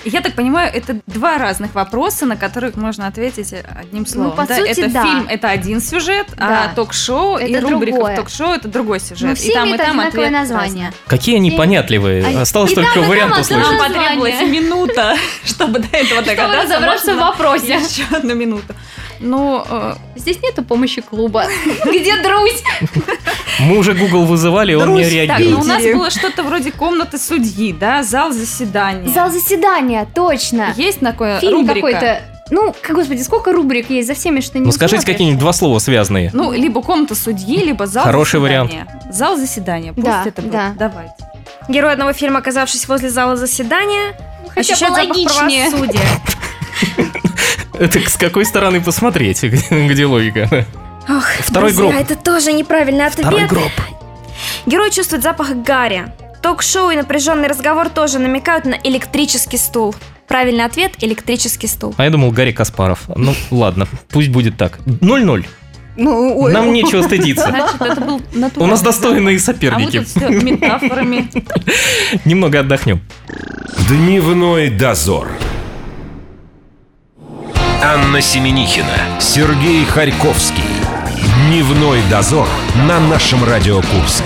Я 0.04 0.20
так 0.20 0.34
понимаю, 0.34 0.70
это 0.74 1.00
два 1.06 1.38
разных 1.38 1.74
вопроса, 1.74 2.26
на 2.26 2.36
которых 2.36 2.76
можно 2.76 3.06
ответить 3.06 3.54
одним 3.80 4.06
словом. 4.06 4.32
по 4.36 4.46
да? 4.46 4.56
сути, 4.56 4.68
это 4.68 4.88
да. 4.90 5.02
фильм, 5.02 5.26
это 5.28 5.48
один 5.48 5.80
сюжет, 5.80 6.26
Да. 6.36 6.64
а 6.70 6.74
ток-шоу 6.74 7.38
и 7.38 7.56
рубрика 7.58 7.92
другое. 7.96 8.12
в 8.12 8.16
ток-шоу 8.16 8.52
это 8.52 8.68
другой 8.68 9.00
сюжет. 9.00 9.22
Но 9.22 9.32
и 9.32 9.52
там, 9.52 9.74
и 9.74 9.78
там 9.78 10.00
ответ 10.00 10.30
название. 10.30 10.86
разный. 10.86 11.00
Какие 11.06 11.36
они 11.36 11.50
И- 11.50 11.56
понятливые. 11.56 12.24
а- 12.38 12.42
Осталось 12.42 12.72
и 12.72 12.74
только 12.74 12.94
там, 12.94 13.04
вариант 13.08 13.38
услышать. 13.38 13.70
Нам 13.70 13.78
потребовалась 13.78 14.40
минута, 14.42 15.16
чтобы 15.44 15.78
до 15.80 15.96
этого 15.96 16.22
догадаться. 16.22 16.62
разобраться 16.74 17.06
Можно 17.14 17.14
в 17.14 17.26
вопросе. 17.28 17.74
Еще 17.78 18.04
одну 18.16 18.34
минуту. 18.34 18.74
Ну, 19.20 19.64
э, 19.68 19.94
Здесь 20.16 20.40
нету 20.42 20.62
помощи 20.62 21.00
клуба. 21.00 21.44
Где 21.84 22.16
Друзь? 22.22 22.62
Мы 23.60 23.78
уже 23.78 23.94
Google 23.94 24.24
вызывали, 24.24 24.74
он 24.74 24.94
не 24.94 25.04
реагирует. 25.08 25.50
ну 25.50 25.60
у 25.60 25.64
нас 25.64 25.82
было 25.82 26.10
что-то 26.10 26.42
вроде 26.42 26.72
комнаты 26.72 27.18
судьи, 27.18 27.72
да, 27.72 28.02
зал 28.02 28.32
заседания. 28.32 29.08
Зал 29.08 29.30
заседания, 29.30 30.06
точно. 30.14 30.72
Есть 30.76 31.00
такое 31.00 31.38
Фильм 31.40 31.60
рубрика? 31.60 31.74
какой-то. 31.74 32.20
Ну, 32.50 32.74
господи, 32.90 33.22
сколько 33.22 33.52
рубрик 33.52 33.88
есть 33.88 34.06
за 34.06 34.14
всеми, 34.14 34.40
что 34.40 34.58
не 34.58 34.66
Ну 34.66 34.72
скажите 34.72 35.06
какие-нибудь 35.06 35.40
два 35.40 35.52
слова 35.52 35.78
связанные. 35.78 36.30
Ну, 36.34 36.52
либо 36.52 36.82
комната 36.82 37.14
судьи, 37.14 37.56
либо 37.58 37.86
зал 37.86 38.04
Хороший 38.04 38.38
заседания. 38.40 38.86
Зал 39.10 39.36
заседания. 39.36 39.92
Пусть 39.94 40.06
Да, 40.06 40.22
это 40.26 40.42
будет. 40.42 40.52
да. 40.52 40.74
Давайте. 40.78 41.14
Герой 41.68 41.92
одного 41.92 42.12
фильма, 42.12 42.40
оказавшись 42.40 42.86
возле 42.86 43.08
зала 43.08 43.36
заседания, 43.36 44.14
Хотя 44.48 44.74
ощущает 44.74 44.94
запах 44.94 45.34
правосудия. 45.70 46.00
Это 47.78 47.98
с 48.08 48.16
какой 48.16 48.44
стороны 48.44 48.80
посмотреть, 48.80 49.42
где, 49.70 50.06
логика? 50.06 50.66
Ох, 51.08 51.24
Второй 51.40 51.72
друзья, 51.72 51.92
гроб. 51.92 52.02
это 52.10 52.16
тоже 52.16 52.52
неправильный 52.52 53.06
ответ. 53.06 53.26
Второй 53.26 53.46
гроб. 53.46 53.72
Герой 54.66 54.90
чувствует 54.90 55.22
запах 55.22 55.50
гари. 55.56 56.04
Ток-шоу 56.42 56.90
и 56.90 56.96
напряженный 56.96 57.48
разговор 57.48 57.88
тоже 57.88 58.18
намекают 58.18 58.64
на 58.64 58.74
электрический 58.84 59.56
стул. 59.58 59.94
Правильный 60.28 60.64
ответ– 60.64 60.92
электрический 61.00 61.66
стул. 61.66 61.94
А 61.98 62.04
я 62.04 62.10
думал, 62.10 62.30
Гарри 62.30 62.52
Каспаров. 62.52 63.00
Ну, 63.14 63.34
ладно, 63.50 63.86
пусть 64.10 64.28
будет 64.30 64.56
так. 64.56 64.78
0-0. 64.86 65.44
Ну, 65.96 66.38
ой, 66.40 66.52
Нам 66.52 66.72
нечего 66.72 67.02
стыдиться. 67.02 67.48
Значит, 67.48 67.80
это 67.80 68.00
был 68.00 68.20
У 68.56 68.66
нас 68.66 68.80
достойные 68.82 69.38
запах. 69.38 69.68
А 69.72 69.78
мы 69.78 69.84
соперники. 69.90 69.98
тут 70.14 70.42
метафорами. 70.42 71.30
Немного 72.24 72.60
отдохнем. 72.60 73.00
Дневной 73.88 74.70
дозор. 74.70 75.28
Анна 77.86 78.22
Семенихина, 78.22 79.20
Сергей 79.20 79.84
Харьковский. 79.84 80.64
Дневной 81.46 82.00
дозор 82.10 82.48
на 82.88 82.98
нашем 82.98 83.44
Радио 83.44 83.82
Курск. 83.82 84.24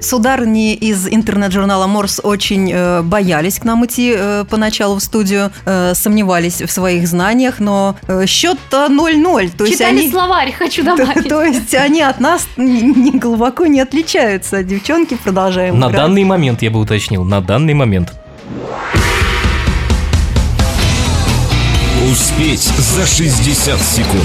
Сударыни 0.00 0.74
из 0.74 1.06
интернет-журнала 1.06 1.86
Морс 1.86 2.20
очень 2.24 2.72
э, 2.72 3.02
боялись 3.02 3.60
к 3.60 3.64
нам 3.64 3.86
идти 3.86 4.12
э, 4.16 4.44
поначалу 4.50 4.96
в 4.96 5.00
студию, 5.00 5.52
э, 5.64 5.92
сомневались 5.94 6.60
в 6.60 6.72
своих 6.72 7.06
знаниях, 7.06 7.60
но 7.60 7.94
э, 8.08 8.26
счет-то 8.26 8.88
0-0. 8.90 9.52
То 9.56 9.64
есть 9.64 9.78
Читали 9.78 10.00
они... 10.00 10.10
словарь, 10.10 10.50
хочу 10.52 10.84
То, 10.84 10.96
добавить. 10.96 11.28
то 11.28 11.44
есть 11.44 11.72
они 11.76 12.02
от 12.02 12.18
нас 12.18 12.48
ни, 12.56 12.80
ни 13.12 13.16
глубоко 13.16 13.66
не 13.66 13.80
отличаются. 13.80 14.64
Девчонки 14.64 15.16
продолжаем 15.22 15.78
На 15.78 15.86
играть. 15.86 16.02
данный 16.02 16.24
момент, 16.24 16.62
я 16.62 16.72
бы 16.72 16.80
уточнил, 16.80 17.22
на 17.24 17.40
данный 17.40 17.74
момент. 17.74 18.12
Успеть 22.10 22.60
за 22.60 23.06
60 23.06 23.80
секунд. 23.80 24.24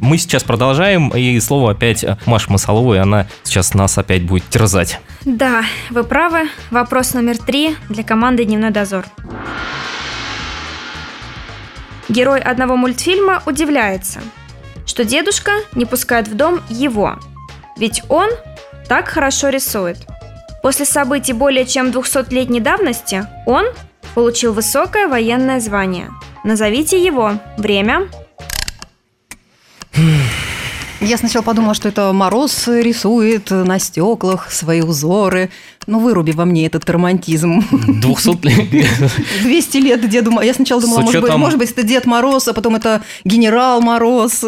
Мы 0.00 0.18
сейчас 0.18 0.42
продолжаем, 0.42 1.10
и 1.10 1.38
слово 1.38 1.70
опять 1.70 2.02
э, 2.02 2.16
Маши 2.26 2.50
Масаловой, 2.50 3.00
она 3.00 3.28
сейчас 3.44 3.74
нас 3.74 3.96
опять 3.96 4.24
будет 4.24 4.48
терзать. 4.48 5.00
Да, 5.24 5.62
вы 5.90 6.02
правы. 6.02 6.48
Вопрос 6.72 7.14
номер 7.14 7.38
три 7.38 7.76
для 7.88 8.02
команды 8.02 8.44
«Дневной 8.44 8.70
дозор». 8.70 9.04
Герой 12.08 12.40
одного 12.40 12.74
мультфильма 12.74 13.40
удивляется, 13.46 14.18
что 14.84 15.04
дедушка 15.04 15.52
не 15.76 15.84
пускает 15.84 16.26
в 16.26 16.34
дом 16.34 16.60
его, 16.68 17.20
ведь 17.76 18.02
он 18.08 18.30
так 18.88 19.06
хорошо 19.06 19.50
рисует. 19.50 19.98
После 20.62 20.84
событий 20.84 21.32
более 21.32 21.64
чем 21.66 21.88
200-летней 21.88 22.60
давности 22.60 23.26
он 23.46 23.64
получил 24.14 24.52
высокое 24.52 25.08
военное 25.08 25.60
звание. 25.60 26.10
Назовите 26.44 27.02
его. 27.04 27.34
Время. 27.56 28.08
Я 31.00 31.16
сначала 31.16 31.42
подумала, 31.44 31.74
что 31.74 31.88
это 31.88 32.12
Мороз 32.12 32.66
рисует 32.66 33.50
на 33.52 33.78
стеклах 33.78 34.50
свои 34.50 34.80
узоры. 34.82 35.48
Ну, 35.86 36.00
выруби 36.00 36.32
во 36.32 36.44
мне 36.44 36.66
этот 36.66 36.88
романтизм. 36.90 37.62
200 37.70 38.46
лет. 38.46 39.12
200 39.42 39.76
лет 39.78 40.08
Деду 40.08 40.30
Морозу. 40.32 40.46
Я 40.48 40.54
сначала 40.54 40.80
думала, 40.82 40.96
С 40.98 41.04
может 41.04 41.20
быть, 41.20 41.24
учетом- 41.30 41.40
может 41.40 41.58
быть, 41.58 41.70
это 41.70 41.82
Дед 41.84 42.04
Мороз, 42.06 42.48
а 42.48 42.52
потом 42.52 42.74
это 42.74 43.00
генерал 43.24 43.80
Мороз. 43.80 44.44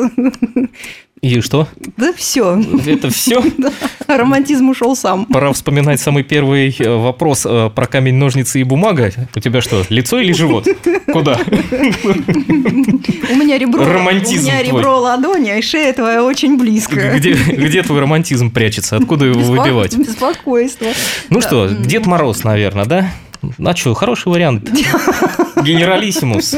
И 1.22 1.40
что? 1.42 1.68
Да 1.98 2.14
все. 2.14 2.62
Это 2.86 3.10
все? 3.10 3.42
Романтизм 4.06 4.70
ушел 4.70 4.96
сам. 4.96 5.26
Пора 5.26 5.52
вспоминать 5.52 6.00
самый 6.00 6.22
первый 6.22 6.74
э, 6.78 6.96
вопрос 6.96 7.44
э, 7.44 7.68
про 7.74 7.86
камень, 7.86 8.14
ножницы 8.14 8.58
и 8.58 8.64
бумага. 8.64 9.12
У 9.36 9.40
тебя 9.40 9.60
что, 9.60 9.84
лицо 9.90 10.18
или 10.18 10.32
живот? 10.32 10.66
Куда? 11.12 11.38
У 11.38 13.34
меня 13.36 13.58
ребро, 13.58 13.84
Романтизм 13.84 14.44
у 14.48 14.50
меня 14.50 14.64
твой. 14.64 14.80
ребро 14.80 14.98
ладони, 15.00 15.50
а 15.50 15.60
шея 15.62 15.92
твоя 15.92 16.24
очень 16.24 16.56
близко. 16.58 17.12
Где, 17.16 17.34
где 17.34 17.82
твой 17.82 18.00
романтизм 18.00 18.50
прячется? 18.50 18.96
Откуда 18.96 19.26
его 19.26 19.40
Беспо- 19.40 19.58
выбивать? 19.62 19.96
Беспокойство. 19.96 20.86
Ну 21.28 21.40
Да. 21.40 21.46
что, 21.46 21.68
Дед 21.68 22.06
Мороз, 22.06 22.44
наверное, 22.44 22.86
да? 22.86 23.10
А 23.59 23.75
что, 23.76 23.94
хороший 23.94 24.28
вариант. 24.28 24.70
Генералиссимус. 25.62 26.56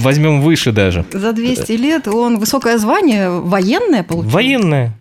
Возьмем 0.00 0.40
выше 0.40 0.72
даже. 0.72 1.04
За 1.12 1.32
200 1.32 1.72
лет 1.72 2.08
он 2.08 2.38
высокое 2.38 2.78
звание 2.78 3.30
военное 3.30 4.02
получил. 4.02 4.30
Военное. 4.30 4.94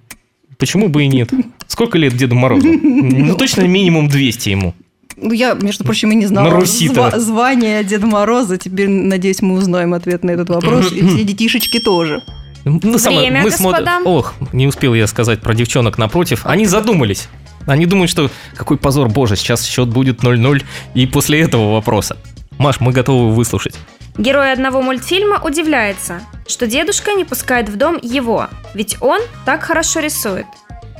Почему 0.58 0.88
бы 0.88 1.04
и 1.04 1.08
нет? 1.08 1.30
Сколько 1.68 1.98
лет 1.98 2.16
Деду 2.16 2.36
Морозу? 2.36 2.68
Ну, 2.68 3.36
точно 3.36 3.62
минимум 3.68 4.08
200 4.08 4.50
ему. 4.50 4.74
Ну, 5.20 5.32
я, 5.34 5.54
между 5.54 5.84
прочим, 5.84 6.12
и 6.12 6.16
не 6.16 6.26
знала 6.28 6.50
На 6.50 6.56
Руси-то. 6.56 6.94
зва- 7.10 7.18
звания 7.20 7.84
Деда 7.84 8.06
Мороза. 8.08 8.58
Теперь, 8.58 8.88
надеюсь, 8.88 9.42
мы 9.42 9.56
узнаем 9.56 9.94
ответ 9.94 10.24
на 10.24 10.32
этот 10.32 10.50
вопрос. 10.50 10.92
И 10.92 11.06
все 11.08 11.24
детишечки 11.24 11.80
тоже. 11.80 12.22
Ну, 12.66 12.98
самое- 13.00 13.22
Время, 13.22 13.44
мы 13.44 13.52
смотрим- 13.52 13.86
господа. 13.86 14.10
Ох, 14.10 14.34
не 14.54 14.68
успел 14.68 14.94
я 14.94 15.08
сказать 15.08 15.40
про 15.42 15.54
девчонок 15.56 15.98
напротив. 15.98 16.42
Они 16.44 16.66
задумались. 16.66 17.30
Они 17.68 17.86
думают, 17.86 18.10
что 18.10 18.32
какой 18.56 18.78
позор, 18.78 19.10
боже, 19.10 19.36
сейчас 19.36 19.64
счет 19.66 19.90
будет 19.90 20.24
0-0. 20.24 20.64
И 20.96 21.06
после 21.06 21.42
этого 21.42 21.74
вопроса. 21.74 22.18
Маш, 22.58 22.80
мы 22.80 22.92
готовы 22.92 23.34
выслушать. 23.34 23.76
Герой 24.18 24.52
одного 24.52 24.82
мультфильма 24.82 25.40
удивляется, 25.44 26.22
что 26.48 26.66
дедушка 26.66 27.14
не 27.14 27.24
пускает 27.24 27.70
в 27.70 27.76
дом 27.76 28.00
его, 28.02 28.48
ведь 28.74 28.98
он 29.00 29.22
так 29.46 29.62
хорошо 29.62 30.00
рисует. 30.00 30.48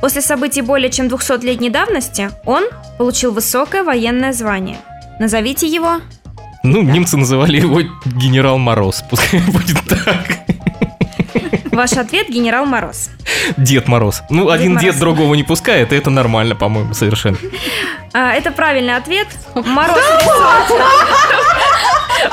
После 0.00 0.20
событий 0.20 0.62
более 0.62 0.90
чем 0.90 1.06
200-летней 1.08 1.70
давности 1.70 2.30
он 2.44 2.64
получил 2.96 3.32
высокое 3.32 3.82
военное 3.82 4.32
звание. 4.32 4.78
Назовите 5.18 5.66
его. 5.66 6.00
Ну, 6.62 6.82
немцы 6.82 7.16
называли 7.16 7.56
его 7.56 7.80
генерал 8.04 8.58
Мороз. 8.58 9.02
Пускай 9.10 9.40
будет 9.48 9.80
так. 9.88 10.38
Ваш 11.78 11.92
ответ– 11.92 12.28
генерал 12.28 12.66
Мороз. 12.66 13.08
Дед 13.56 13.86
Мороз. 13.86 14.22
Ну, 14.30 14.50
один 14.50 14.74
Мороз. 14.74 14.82
дед 14.84 14.98
другого 14.98 15.36
не 15.36 15.44
пускает, 15.44 15.92
и 15.92 15.96
это 15.96 16.10
нормально, 16.10 16.56
по-моему, 16.56 16.92
совершенно. 16.92 17.38
А, 18.12 18.32
это 18.32 18.50
правильный 18.50 18.96
ответ. 18.96 19.28
Мороз 19.54 19.96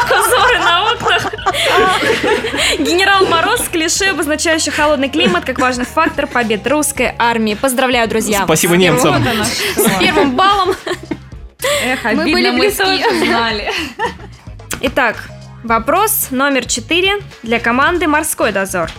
узоры 0.09 0.57
на 0.57 0.91
окнах. 0.91 1.31
Генерал 2.79 3.27
Мороз– 3.27 3.61
клише, 3.71 4.05
обозначающий 4.05 4.71
холодный 4.71 5.09
климат 5.09 5.45
как 5.45 5.59
важный 5.59 5.85
фактор 5.85 6.25
побед 6.25 6.65
русской 6.65 7.13
армии. 7.19 7.53
Поздравляю, 7.53 8.09
друзья! 8.09 8.45
Спасибо 8.45 8.75
немцам. 8.77 9.23
С 9.75 9.99
первым 9.99 10.35
баллом. 10.35 10.75
Эх, 11.83 12.03
Мы 12.03 12.09
обидно, 12.09 12.31
были 12.33 12.49
мы 12.49 12.59
близки. 12.61 12.77
тоже 13.03 13.25
знали. 13.25 13.71
Итак, 14.81 15.29
вопрос 15.65 16.27
номер 16.29 16.65
четыре 16.65 17.19
для 17.43 17.59
команды 17.59 18.07
«Морской 18.07 18.51
дозор». 18.51 18.89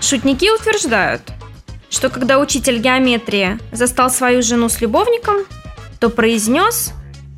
Шутники 0.00 0.48
утверждают, 0.50 1.22
что 1.90 2.08
когда 2.08 2.38
учитель 2.38 2.78
геометрии 2.78 3.58
застал 3.72 4.10
свою 4.10 4.42
жену 4.42 4.68
с 4.68 4.80
любовником, 4.80 5.38
то 5.98 6.08
произнес 6.08 6.92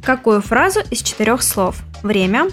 какую 0.04 0.42
фразу 0.42 0.80
из 0.90 1.02
четырех 1.02 1.42
слов? 1.42 1.76
Время. 2.02 2.48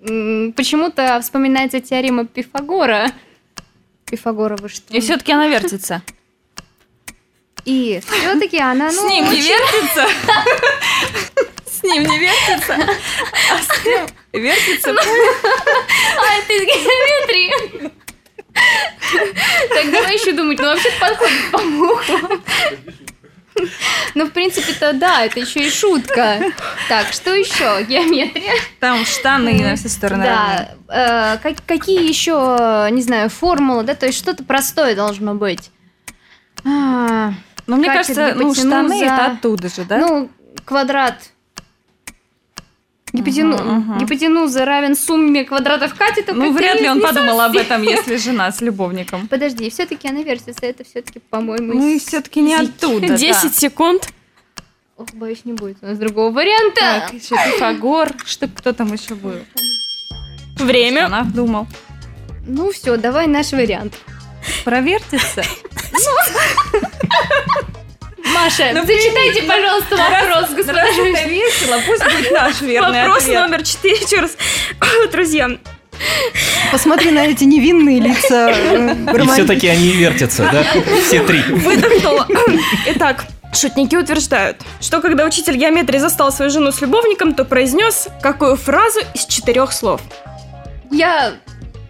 Почему-то 0.00 1.18
вспоминается 1.22 1.80
теорема 1.80 2.26
Пифагора. 2.26 3.10
Пифагора 4.04 4.56
вы 4.56 4.68
что? 4.68 4.94
И 4.94 5.00
все-таки 5.00 5.32
она 5.32 5.48
вертится. 5.48 6.02
И 7.64 8.00
все-таки 8.06 8.58
она, 8.58 8.92
С 8.92 8.96
ну, 8.96 9.08
ним 9.08 9.24
не 9.24 9.30
очень- 9.30 9.48
вертится. 9.48 10.06
Ним 11.86 12.02
не 12.04 12.18
вертится. 12.18 12.76
А 13.52 13.58
с 13.62 13.84
ним 13.84 14.06
вертится. 14.32 14.90
А, 14.90 16.38
это 16.38 16.52
из 16.52 16.62
геометрии. 16.66 17.92
Так, 19.68 19.90
давай 19.92 20.14
еще 20.14 20.32
думать, 20.32 20.58
ну 20.58 20.66
вообще 20.66 20.90
подходит 21.00 21.50
по 21.52 21.58
муху. 21.58 22.42
Ну, 24.14 24.26
в 24.26 24.30
принципе-то 24.32 24.92
да, 24.92 25.24
это 25.24 25.40
еще 25.40 25.60
и 25.60 25.70
шутка. 25.70 26.40
Так, 26.88 27.12
что 27.12 27.34
еще? 27.34 27.82
Геометрия. 27.84 28.52
Там 28.80 29.04
штаны 29.06 29.62
на 29.62 29.76
все 29.76 29.88
стороны. 29.88 30.24
Да. 30.24 30.70
Э, 30.88 31.38
как- 31.42 31.64
какие 31.66 32.06
еще, 32.06 32.88
не 32.90 33.00
знаю, 33.02 33.30
формулы, 33.30 33.82
да, 33.82 33.94
то 33.94 34.06
есть 34.06 34.18
что-то 34.18 34.44
простое 34.44 34.94
должно 34.94 35.34
быть. 35.34 35.70
А, 36.64 37.32
Но 37.66 37.76
мне 37.76 37.88
кажется, 37.88 38.32
ну, 38.34 38.54
штаны 38.54 39.02
это 39.02 39.26
оттуда 39.26 39.68
же, 39.68 39.84
да? 39.84 39.98
Ну, 39.98 40.30
квадрат. 40.64 41.30
Гипотену- 43.16 43.62
мгм. 43.62 43.98
Гипотенуза 43.98 44.64
равен 44.64 44.94
сумме 44.94 45.44
квадратов 45.44 45.94
катетов. 45.94 46.36
Ну, 46.36 46.52
вряд 46.52 46.80
ли 46.80 46.88
он 46.88 47.00
подумал 47.00 47.40
об 47.40 47.56
этом, 47.56 47.82
если 47.82 48.16
жена 48.26 48.52
с 48.52 48.60
любовником. 48.60 49.26
Подожди, 49.28 49.68
все-таки 49.70 50.08
она 50.08 50.22
вертится, 50.22 50.66
это 50.66 50.84
все-таки, 50.84 51.18
по-моему, 51.18 51.74
Ну 51.74 51.88
и 51.88 51.96
из- 51.96 52.06
все-таки 52.06 52.40
не 52.40 52.54
оттуда. 52.54 53.06
да. 53.08 53.16
10 53.16 53.54
секунд. 53.54 54.08
Ох, 54.98 55.08
боюсь, 55.12 55.44
не 55.44 55.52
будет 55.52 55.76
у 55.82 55.86
нас 55.86 55.98
другого 55.98 56.32
варианта. 56.32 56.80
Так, 56.80 57.12
еще 57.12 57.34
Пифагор. 57.36 58.12
Что, 58.24 58.48
кто 58.48 58.72
там 58.72 58.92
еще 58.92 59.14
был? 59.14 59.34
Время. 60.58 61.06
Она 61.06 61.22
думал. 61.24 61.66
Ну 62.46 62.72
все, 62.72 62.96
давай 62.96 63.26
наш 63.26 63.52
вариант. 63.52 63.94
Провертится? 64.64 65.42
Маша, 68.34 68.72
зачитайте, 68.86 69.42
пожалуйста, 69.42 69.96
вопрос, 69.96 70.50
господа. 70.50 70.82
Раз 70.82 70.90
это 70.96 71.28
весело, 71.28 71.76
пусть 71.86 72.04
будет 72.04 72.32
наш 72.32 72.60
верный 72.60 73.02
Вопрос 73.02 73.22
ответ. 73.24 73.40
номер 73.40 73.62
4. 73.62 73.94
Еще 73.94 74.20
раз. 74.20 74.32
Друзья, 75.12 75.48
Посмотри 76.70 77.10
на 77.10 77.26
эти 77.26 77.44
невинные 77.44 78.00
лица. 78.00 78.50
э, 78.50 78.94
И 79.16 79.26
все-таки 79.28 79.66
они 79.68 79.92
вертятся, 79.92 80.48
да? 80.52 80.62
Все 81.06 81.22
три. 81.22 81.40
выдохнула. 81.42 82.26
Итак, 82.88 83.24
шутники 83.54 83.96
утверждают, 83.96 84.58
что 84.80 85.00
когда 85.00 85.24
учитель 85.24 85.56
геометрии 85.56 85.98
застал 85.98 86.32
свою 86.32 86.50
жену 86.50 86.70
с 86.72 86.80
любовником, 86.82 87.34
то 87.34 87.44
произнес 87.46 88.08
какую 88.22 88.56
фразу 88.56 89.00
из 89.14 89.24
четырех 89.24 89.72
слов. 89.72 90.02
Я 90.90 91.32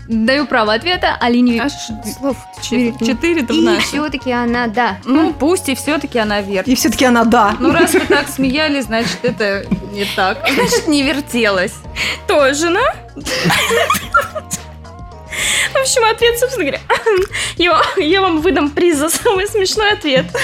даю 0.09 0.47
право 0.47 0.73
ответа 0.75 1.17
Алине 1.21 1.61
Аж 1.63 1.73
слов 2.19 2.37
четыре. 2.63 2.95
Четыре-то 3.05 3.53
в 3.53 3.57
И 3.57 3.79
все-таки 3.81 4.31
она, 4.31 4.67
да. 4.67 4.99
Ну, 5.05 5.33
пусть 5.33 5.69
и 5.69 5.75
все-таки 5.75 6.19
она 6.19 6.41
вертится. 6.41 6.71
И 6.71 6.75
все-таки 6.75 7.05
она 7.05 7.25
да. 7.25 7.57
Ну, 7.59 7.73
раз 7.73 7.95
вы 7.95 8.01
так 8.01 8.29
смеялись, 8.29 8.85
значит, 8.85 9.19
это 9.23 9.67
не 9.93 10.05
так. 10.05 10.47
Значит, 10.55 10.89
не 10.89 11.03
вертелась. 11.03 11.75
То 12.27 12.55
жена? 12.55 12.95
В 15.73 15.77
общем, 15.79 16.05
ответ, 16.05 16.39
собственно 16.39 16.65
говоря, 16.65 16.81
я, 17.57 17.83
я 17.97 18.21
вам 18.21 18.41
выдам 18.41 18.71
приз 18.71 18.99
за 18.99 19.09
самый 19.09 19.47
смешной 19.47 19.93
ответ. 19.93 20.27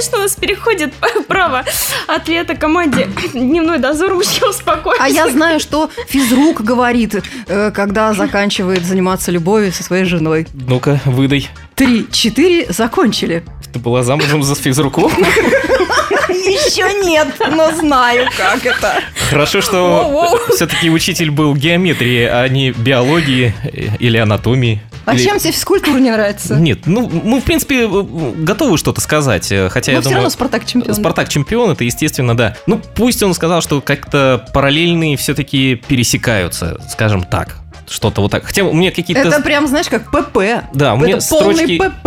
Конечно, 0.00 0.18
у 0.18 0.22
нас 0.22 0.34
переходит 0.34 0.94
право 1.28 1.62
ответа 2.06 2.54
команде 2.54 3.06
«Дневной 3.34 3.78
дозор». 3.78 4.14
Мужчина, 4.14 4.48
успокойтесь. 4.48 5.02
А 5.02 5.10
я 5.10 5.28
знаю, 5.28 5.60
что 5.60 5.90
физрук 6.08 6.62
говорит, 6.62 7.22
э, 7.46 7.70
когда 7.70 8.14
заканчивает 8.14 8.86
заниматься 8.86 9.30
любовью 9.30 9.72
со 9.72 9.82
своей 9.82 10.04
женой. 10.04 10.46
Ну-ка, 10.54 11.02
выдай. 11.04 11.50
Три, 11.74 12.06
четыре, 12.10 12.72
закончили. 12.72 13.44
Ты 13.74 13.78
была 13.78 14.02
замужем 14.02 14.42
за 14.42 14.54
физруком? 14.54 15.12
Еще 16.30 17.04
нет, 17.04 17.28
но 17.50 17.70
знаю, 17.72 18.30
как 18.38 18.64
это. 18.64 19.02
Хорошо, 19.28 19.60
что 19.60 20.40
все-таки 20.54 20.88
учитель 20.88 21.30
был 21.30 21.54
геометрии, 21.54 22.22
а 22.22 22.48
не 22.48 22.70
биологии 22.70 23.54
э, 23.64 23.96
или 23.98 24.16
анатомии. 24.16 24.80
А 25.10 25.14
Или- 25.14 25.24
чем 25.24 25.38
тебе 25.38 25.50
физкультура 25.50 25.98
не 25.98 26.10
нравится? 26.10 26.54
Нет, 26.54 26.86
ну, 26.86 27.08
мы, 27.08 27.40
в 27.40 27.44
принципе, 27.44 27.86
э, 27.86 28.32
готовы 28.36 28.78
что-то 28.78 29.00
сказать, 29.00 29.50
э, 29.50 29.68
хотя 29.68 29.90
Но 29.90 29.96
я 29.96 30.00
все 30.00 30.08
думаю... 30.10 30.16
равно 30.18 30.30
Спартак 30.30 30.66
чемпион. 30.66 30.94
Спартак 30.94 31.28
чемпион, 31.28 31.72
это 31.72 31.82
естественно, 31.82 32.36
да. 32.36 32.54
Ну, 32.66 32.80
пусть 32.94 33.20
он 33.22 33.34
сказал, 33.34 33.60
что 33.60 33.80
как-то 33.80 34.46
параллельные 34.54 35.16
все-таки 35.16 35.74
пересекаются, 35.74 36.80
скажем 36.88 37.24
так. 37.24 37.56
Что-то 37.90 38.20
вот 38.22 38.30
так. 38.30 38.44
Хотя 38.44 38.62
у 38.62 38.72
меня 38.72 38.92
какие-то... 38.92 39.20
Это 39.28 39.40
прям, 39.42 39.66
знаешь, 39.66 39.88
как 39.88 40.12
ПП. 40.12 40.38
Да, 40.72 40.94
у 40.94 40.98
меня 40.98 41.16
это 41.16 41.26
полный 41.28 41.54
строчки 41.56 41.78
ПП. 41.78 42.06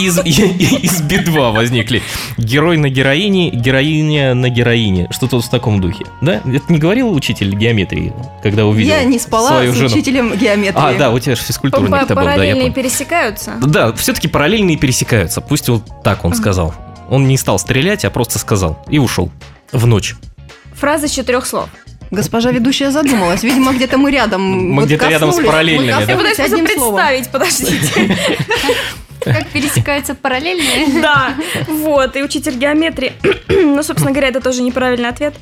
и- 0.00 0.06
из, 0.06 0.18
из 0.18 1.02
Би-2 1.02 1.52
возникли. 1.52 2.02
Герой 2.36 2.76
на 2.78 2.88
героине, 2.88 3.50
героиня 3.50 4.34
на 4.34 4.48
героине. 4.48 5.06
Что-то 5.12 5.40
в 5.40 5.48
таком 5.48 5.80
духе. 5.80 6.04
Да? 6.20 6.40
Это 6.44 6.64
не 6.72 6.78
говорил 6.78 7.12
учитель 7.12 7.54
геометрии, 7.54 8.12
когда 8.42 8.66
увидел 8.66 8.90
Я 8.92 9.04
не 9.04 9.20
спала 9.20 9.50
свою 9.50 9.72
с 9.72 9.76
жену? 9.76 9.86
учителем 9.86 10.34
геометрии. 10.36 10.82
А, 10.82 10.98
да, 10.98 11.10
у 11.12 11.18
тебя 11.20 11.36
же 11.36 11.42
физкультурник 11.42 11.90
был, 11.90 12.06
Параллельные 12.16 12.72
пересекаются. 12.72 13.52
Да, 13.64 13.92
все-таки 13.92 14.26
параллельные 14.26 14.78
пересекаются. 14.78 15.40
Пусть 15.40 15.68
вот 15.68 16.02
так 16.02 16.24
он 16.24 16.34
сказал. 16.34 16.74
Он 17.08 17.28
не 17.28 17.36
стал 17.36 17.60
стрелять, 17.60 18.04
а 18.04 18.10
просто 18.10 18.40
сказал. 18.40 18.84
И 18.88 18.98
ушел. 18.98 19.30
В 19.70 19.86
ночь. 19.86 20.16
Фраза 20.74 21.06
из 21.06 21.12
четырех 21.12 21.46
слов. 21.46 21.68
Госпожа 22.10 22.50
ведущая 22.50 22.90
задумалась. 22.90 23.42
Видимо, 23.42 23.72
где-то 23.72 23.96
мы 23.98 24.10
рядом. 24.10 24.42
Мы 24.42 24.76
вот 24.80 24.86
где-то 24.86 25.08
рядом 25.08 25.32
с 25.32 25.36
параллельными, 25.36 25.92
Мы 25.92 26.06
да? 26.06 26.12
Я 26.12 26.16
пытаюсь 26.18 26.38
одним 26.40 26.66
словом. 26.68 26.94
представить, 26.96 27.28
подождите. 27.30 28.16
Как 29.22 29.46
пересекаются 29.48 30.14
параллельные. 30.14 31.00
Да, 31.02 31.34
вот, 31.68 32.16
и 32.16 32.22
учитель 32.22 32.54
геометрии. 32.56 33.12
Ну, 33.62 33.82
собственно 33.82 34.10
говоря, 34.12 34.28
это 34.28 34.40
тоже 34.40 34.62
неправильный 34.62 35.08
ответ. 35.10 35.34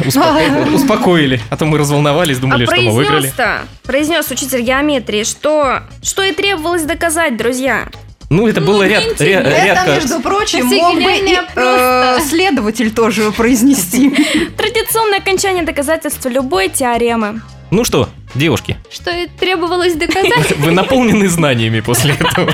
Успоко- 0.00 0.70
Успокоили. 0.74 1.40
А 1.50 1.56
то 1.56 1.64
мы 1.64 1.76
разволновались, 1.76 2.38
думали, 2.38 2.64
а 2.64 2.66
что 2.66 2.76
мы 2.80 2.92
выиграли. 2.92 3.16
произнес-то, 3.20 3.60
произнес 3.84 4.30
учитель 4.30 4.60
геометрии, 4.62 5.24
что, 5.24 5.80
что 6.02 6.22
и 6.22 6.32
требовалось 6.32 6.82
доказать, 6.84 7.36
друзья. 7.36 7.88
Ну, 8.30 8.46
это 8.46 8.60
было 8.60 8.86
ряд, 8.86 9.04
ря- 9.20 9.40
Это, 9.40 9.64
рядко. 9.64 9.94
между 9.94 10.20
прочим, 10.20 10.66
мог 10.66 10.96
бы 10.96 11.00
и 11.12 11.32
э, 11.34 11.42
просто. 11.54 12.28
следователь 12.28 12.90
тоже 12.92 13.32
произнести. 13.32 14.10
Традиционное 14.56 15.18
окончание 15.18 15.62
доказательства 15.64 16.28
любой 16.28 16.68
теоремы. 16.68 17.40
Ну 17.70 17.84
что, 17.84 18.08
девушки, 18.34 18.76
Что 18.90 19.10
и 19.10 19.26
требовалось 19.28 19.94
доказать. 19.94 20.56
вы 20.58 20.72
наполнены 20.72 21.28
знаниями 21.28 21.80
после 21.80 22.14
этого. 22.20 22.50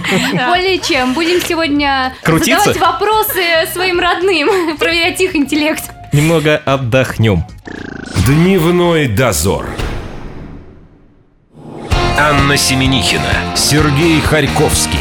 Более 0.49 0.79
чем. 0.79 1.13
Будем 1.13 1.41
сегодня 1.41 2.15
Крутиться? 2.23 2.73
задавать 2.73 2.81
вопросы 2.81 3.43
своим 3.73 3.99
родным, 3.99 4.77
проверять 4.77 5.21
их 5.21 5.35
интеллект. 5.35 5.83
Немного 6.13 6.57
отдохнем. 6.57 7.45
Дневной 8.27 9.09
дозор. 9.09 9.67
Анна 12.17 12.57
Семенихина, 12.57 13.57
Сергей 13.57 14.21
Харьковский. 14.21 15.01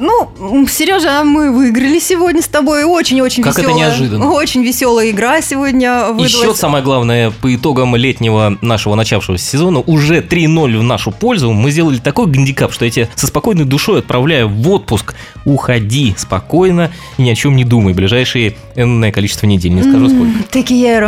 Ну, 0.00 0.66
Сережа, 0.66 1.22
мы 1.24 1.52
выиграли 1.52 1.98
сегодня 1.98 2.40
с 2.40 2.48
тобой. 2.48 2.84
Очень-очень 2.84 3.42
Как 3.42 3.52
это 3.58 3.68
веселая. 3.68 3.88
неожиданно. 3.90 4.30
Очень 4.30 4.62
веселая 4.64 5.10
игра 5.10 5.42
сегодня 5.42 6.06
И 6.08 6.12
выдалась. 6.12 6.32
счет, 6.32 6.56
самое 6.56 6.82
главное, 6.82 7.30
по 7.30 7.54
итогам 7.54 7.94
летнего 7.94 8.56
нашего 8.62 8.94
начавшегося 8.94 9.44
сезона, 9.44 9.80
уже 9.80 10.20
3-0 10.22 10.78
в 10.78 10.82
нашу 10.82 11.10
пользу. 11.10 11.52
Мы 11.52 11.70
сделали 11.70 11.98
такой 11.98 12.26
гандикап, 12.28 12.72
что 12.72 12.86
я 12.86 12.90
тебя 12.90 13.08
со 13.14 13.26
спокойной 13.26 13.66
душой 13.66 13.98
отправляю 13.98 14.48
в 14.48 14.70
отпуск. 14.70 15.14
Уходи 15.44 16.14
спокойно 16.16 16.90
и 17.18 17.22
ни 17.22 17.30
о 17.30 17.34
чем 17.34 17.54
не 17.54 17.64
думай. 17.64 17.92
Ближайшие 17.92 18.56
энное 18.76 19.12
количество 19.12 19.46
недель, 19.46 19.72
не 19.74 19.82
скажу 19.82 20.08
сколько. 20.08 20.60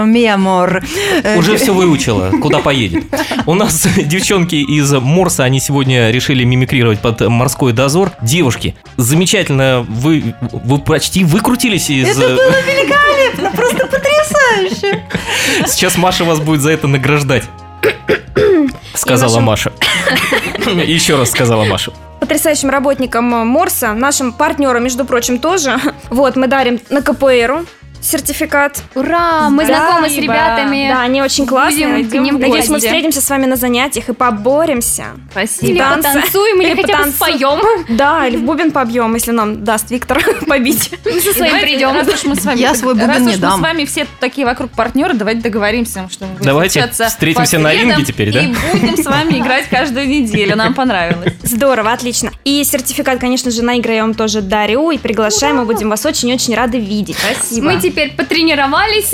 Mi 0.02 0.26
amor. 0.26 0.84
Э, 1.22 1.38
Уже 1.38 1.56
все 1.56 1.72
выучила, 1.72 2.30
куда 2.42 2.58
поедет. 2.58 3.04
У 3.46 3.54
нас 3.54 3.86
девчонки 4.04 4.56
из 4.56 4.92
Морса, 4.92 5.44
они 5.44 5.60
сегодня 5.60 6.10
решили 6.10 6.44
мимикрировать 6.44 7.00
под 7.00 7.20
морской 7.28 7.72
дозор. 7.72 8.12
Девушки, 8.20 8.74
замечательно, 8.96 9.84
вы, 9.88 10.34
вы 10.40 10.78
почти 10.78 11.24
выкрутились 11.24 11.90
из... 11.90 12.08
Это 12.08 12.20
было 12.20 12.60
великолепно, 12.62 13.50
просто 13.50 13.86
потрясающе. 13.86 15.04
Сейчас 15.66 15.96
Маша 15.96 16.24
вас 16.24 16.40
будет 16.40 16.60
за 16.60 16.70
это 16.70 16.86
награждать. 16.88 17.44
Сказала 18.94 19.40
Маша. 19.40 19.72
Еще 20.66 21.16
раз 21.16 21.30
сказала 21.30 21.64
Маша. 21.64 21.92
Потрясающим 22.20 22.70
работникам 22.70 23.24
Морса, 23.24 23.94
нашим 23.94 24.32
партнерам, 24.32 24.84
между 24.84 25.04
прочим, 25.04 25.38
тоже. 25.38 25.78
Вот, 26.08 26.36
мы 26.36 26.46
дарим 26.46 26.80
на 26.88 27.02
КПРу 27.02 27.64
сертификат. 28.02 28.82
Ура, 28.94 29.48
мы 29.50 29.66
Да, 29.66 29.76
знакомы 29.76 30.10
с 30.10 30.16
ребятами. 30.16 30.88
Да, 30.88 31.02
они 31.02 31.22
очень 31.22 31.46
классные. 31.46 32.04
Будем 32.04 32.22
ним 32.22 32.38
Надеюсь, 32.38 32.68
мы 32.68 32.78
встретимся 32.78 33.20
с 33.20 33.30
вами 33.30 33.46
на 33.46 33.56
занятиях 33.56 34.08
и 34.08 34.12
поборемся. 34.12 35.04
Или 35.12 35.30
Спасибо. 35.30 35.78
Танцы. 35.78 36.08
потанцуем, 36.08 36.60
или, 36.60 36.70
Или 36.72 36.82
хотя 36.82 36.98
бы 37.04 37.10
споем. 37.10 37.86
Да, 37.96 38.26
или 38.26 38.36
в 38.36 38.42
бубен 38.42 38.70
побьем, 38.72 39.14
если 39.14 39.30
нам 39.30 39.64
даст 39.64 39.90
Виктор 39.90 40.22
побить. 40.46 40.90
Мы 41.04 41.20
со 41.20 41.32
своим 41.32 41.60
придем. 41.60 41.92
Раз 41.94 42.08
уж 42.08 42.24
мы 42.24 42.36
с 42.36 42.44
вами, 42.44 42.58
Я 42.58 42.74
свой 42.74 42.94
бубен 42.94 43.08
раз 43.08 43.20
не 43.20 43.26
уж 43.28 43.34
мы 43.34 43.38
дам. 43.38 43.58
с 43.60 43.62
вами 43.62 43.84
все 43.84 44.06
такие 44.20 44.46
вокруг 44.46 44.70
партнеры, 44.72 45.14
давайте 45.14 45.40
договоримся, 45.42 46.08
что 46.10 46.24
мы 46.26 46.32
будем 46.32 46.44
Давайте 46.46 46.80
встречаться 46.80 47.08
встретимся 47.08 47.58
на 47.58 47.72
ринге 47.72 48.04
теперь, 48.04 48.32
да? 48.32 48.40
И 48.40 48.46
будем 48.72 48.96
с 48.96 49.06
вами 49.06 49.38
играть 49.38 49.68
каждую 49.68 50.08
неделю. 50.08 50.56
Нам 50.56 50.74
понравилось. 50.74 51.34
Здорово, 51.42 51.92
отлично. 51.92 52.30
И 52.44 52.62
сертификат, 52.64 53.18
конечно 53.20 53.50
же, 53.50 53.62
на 53.62 53.74
игры 53.76 53.94
я 53.94 54.02
вам 54.02 54.14
тоже 54.14 54.40
дарю 54.40 54.90
и 54.90 54.98
приглашаем. 54.98 55.56
Мы 55.56 55.64
будем 55.64 55.90
вас 55.90 56.04
очень-очень 56.04 56.54
рады 56.54 56.78
видеть. 56.78 57.16
Спасибо. 57.18 57.66
Мы 57.72 57.80
теперь 57.92 58.12
потренировались. 58.12 59.12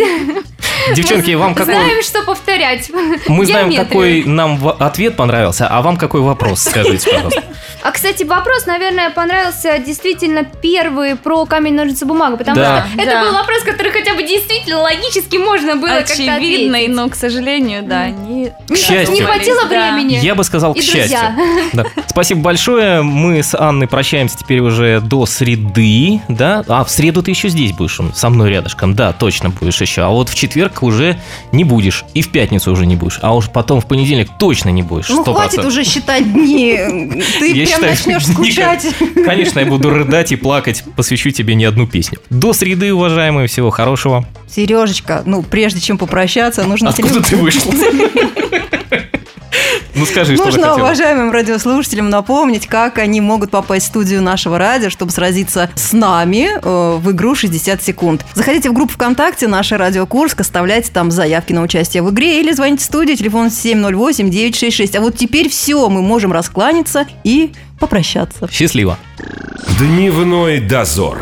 Девчонки, 0.95 1.35
вам 1.35 1.55
какой... 1.55 1.75
Знаем, 1.75 2.03
что 2.03 2.23
повторять. 2.23 2.91
Мы 3.27 3.47
знаем, 3.47 3.75
какой 3.75 4.25
нам 4.25 4.61
ответ 4.79 5.17
понравился, 5.17 5.67
а 5.69 5.83
вам 5.83 5.97
какой 5.97 6.21
вопрос, 6.21 6.63
скажите, 6.63 7.11
пожалуйста. 7.11 7.45
А, 7.83 7.91
кстати, 7.93 8.25
вопрос, 8.25 8.67
наверное, 8.67 9.11
понравился 9.11 9.79
действительно 9.79 10.45
первый 10.45 11.17
про 11.17 11.47
камень, 11.47 11.75
ножницы, 11.75 12.07
бумагу, 12.07 12.37
потому 12.37 12.57
Да. 12.57 12.87
что 12.93 13.03
это 13.03 13.11
Да. 13.13 13.25
был 13.25 13.33
вопрос, 13.33 13.63
который 13.63 13.93
хотя 13.93 14.15
бы 14.15 14.23
действительно 14.23 14.81
логически 14.81 15.37
можно 15.37 15.77
было 15.77 15.89
как-то 15.99 16.13
Очевидный, 16.15 16.89
но, 16.89 17.09
к 17.09 17.15
сожалению, 17.15 17.83
да, 17.85 18.09
не... 18.09 18.53
К 18.69 18.77
счастью. 18.77 19.15
Не 19.15 19.23
хватило 19.23 19.63
Да. 19.69 19.69
времени. 19.93 20.19
Я 20.23 20.35
бы 20.35 20.45
сказал, 20.45 20.75
к 20.75 20.79
И 20.79 20.83
счастью. 20.83 21.19
Да. 21.73 21.85
Спасибо 22.09 22.41
большое. 22.41 23.03
Мы 23.03 23.43
с 23.43 23.55
Анной 23.59 23.87
прощаемся 23.87 24.37
теперь 24.39 24.61
уже 24.61 25.01
до 25.01 25.27
среды, 25.27 26.21
да? 26.29 26.65
А 26.69 26.85
в 26.85 26.91
среду 26.91 27.23
ты 27.23 27.31
еще 27.31 27.49
здесь 27.49 27.73
будешь, 27.73 27.99
он 28.01 28.13
со 28.15 28.29
мной 28.31 28.51
рядышком. 28.51 28.95
Да, 28.95 29.13
точно 29.13 29.51
будешь 29.51 29.81
еще. 29.81 30.03
А 30.03 30.09
вот 30.09 30.29
в 30.29 30.35
четверг 30.35 30.83
уже 30.83 31.19
не 31.53 31.65
будешь. 31.65 32.05
И 32.15 32.23
в 32.23 32.31
пятницу 32.31 32.73
уже 32.73 32.87
не 32.87 32.97
будешь. 32.97 33.19
А 33.23 33.35
уж 33.35 33.49
потом 33.51 33.81
в 33.81 33.87
понедельник 33.87 34.29
точно 34.39 34.71
не 34.71 34.83
будешь. 34.83 35.09
Ну, 35.09 35.23
100%. 35.23 35.35
хватит 35.35 35.65
уже 35.65 35.85
считать 35.85 36.33
дни. 36.33 36.77
Ты 37.39 37.53
прям 37.77 37.95
считаю, 37.95 38.17
начнешь 38.17 38.27
скучать. 38.27 38.87
Конечно, 39.25 39.61
я 39.61 39.67
буду 39.67 39.91
рыдать 39.91 40.33
и 40.33 40.37
плакать. 40.37 40.85
Посвящу 40.97 41.31
тебе 41.31 41.55
не 41.55 41.65
одну 41.65 41.87
песню. 41.87 42.19
До 42.31 42.53
среды, 42.53 42.93
уважаемые. 42.93 43.49
Всего 43.49 43.71
хорошего. 43.71 44.27
Сережечка, 44.49 45.23
ну, 45.27 45.43
прежде 45.43 45.81
чем 45.81 45.99
попрощаться, 45.99 46.65
нужно... 46.65 46.91
Откуда 46.91 47.23
ты 47.23 47.37
вышла? 47.37 47.73
Ну 49.99 50.07
скажи, 50.07 50.37
что 50.37 50.45
Нужно 50.45 50.75
уважаемым 50.77 51.33
радиослушателям 51.33 52.09
напомнить, 52.09 52.67
как 52.67 52.99
они 52.99 53.21
могут 53.21 53.51
попасть 53.51 53.87
в 53.87 53.89
студию 53.89 54.23
нашего 54.23 54.57
радио, 54.57 54.91
чтобы 54.91 55.11
сразиться 55.11 55.71
с 55.75 55.93
нами 55.93 56.51
э, 56.55 56.97
в 56.99 57.11
игру 57.11 57.35
60 57.35 57.83
секунд. 57.83 58.25
Заходите 58.35 58.71
в 58.71 58.73
группу 58.75 58.93
ВКонтакте 58.93 59.49
«Наша 59.49 59.77
радио 59.77 60.07
Курск», 60.07 60.41
оставляйте 60.41 60.91
там 60.93 61.11
заявки 61.11 61.53
на 61.53 61.63
участие 61.63 62.03
в 62.03 62.11
игре 62.11 62.41
или 62.41 62.53
звоните 62.53 62.83
в 62.83 62.87
студию, 62.87 63.17
телефон 63.17 63.49
708-966. 63.49 64.97
А 64.97 65.01
вот 65.01 65.17
теперь 65.17 65.49
все, 65.49 65.89
мы 65.89 66.01
можем 66.01 66.33
раскланяться 66.33 67.07
и 67.25 67.53
попрощаться. 67.81 68.49
Счастливо. 68.51 68.99
Дневной 69.79 70.61
дозор. 70.61 71.19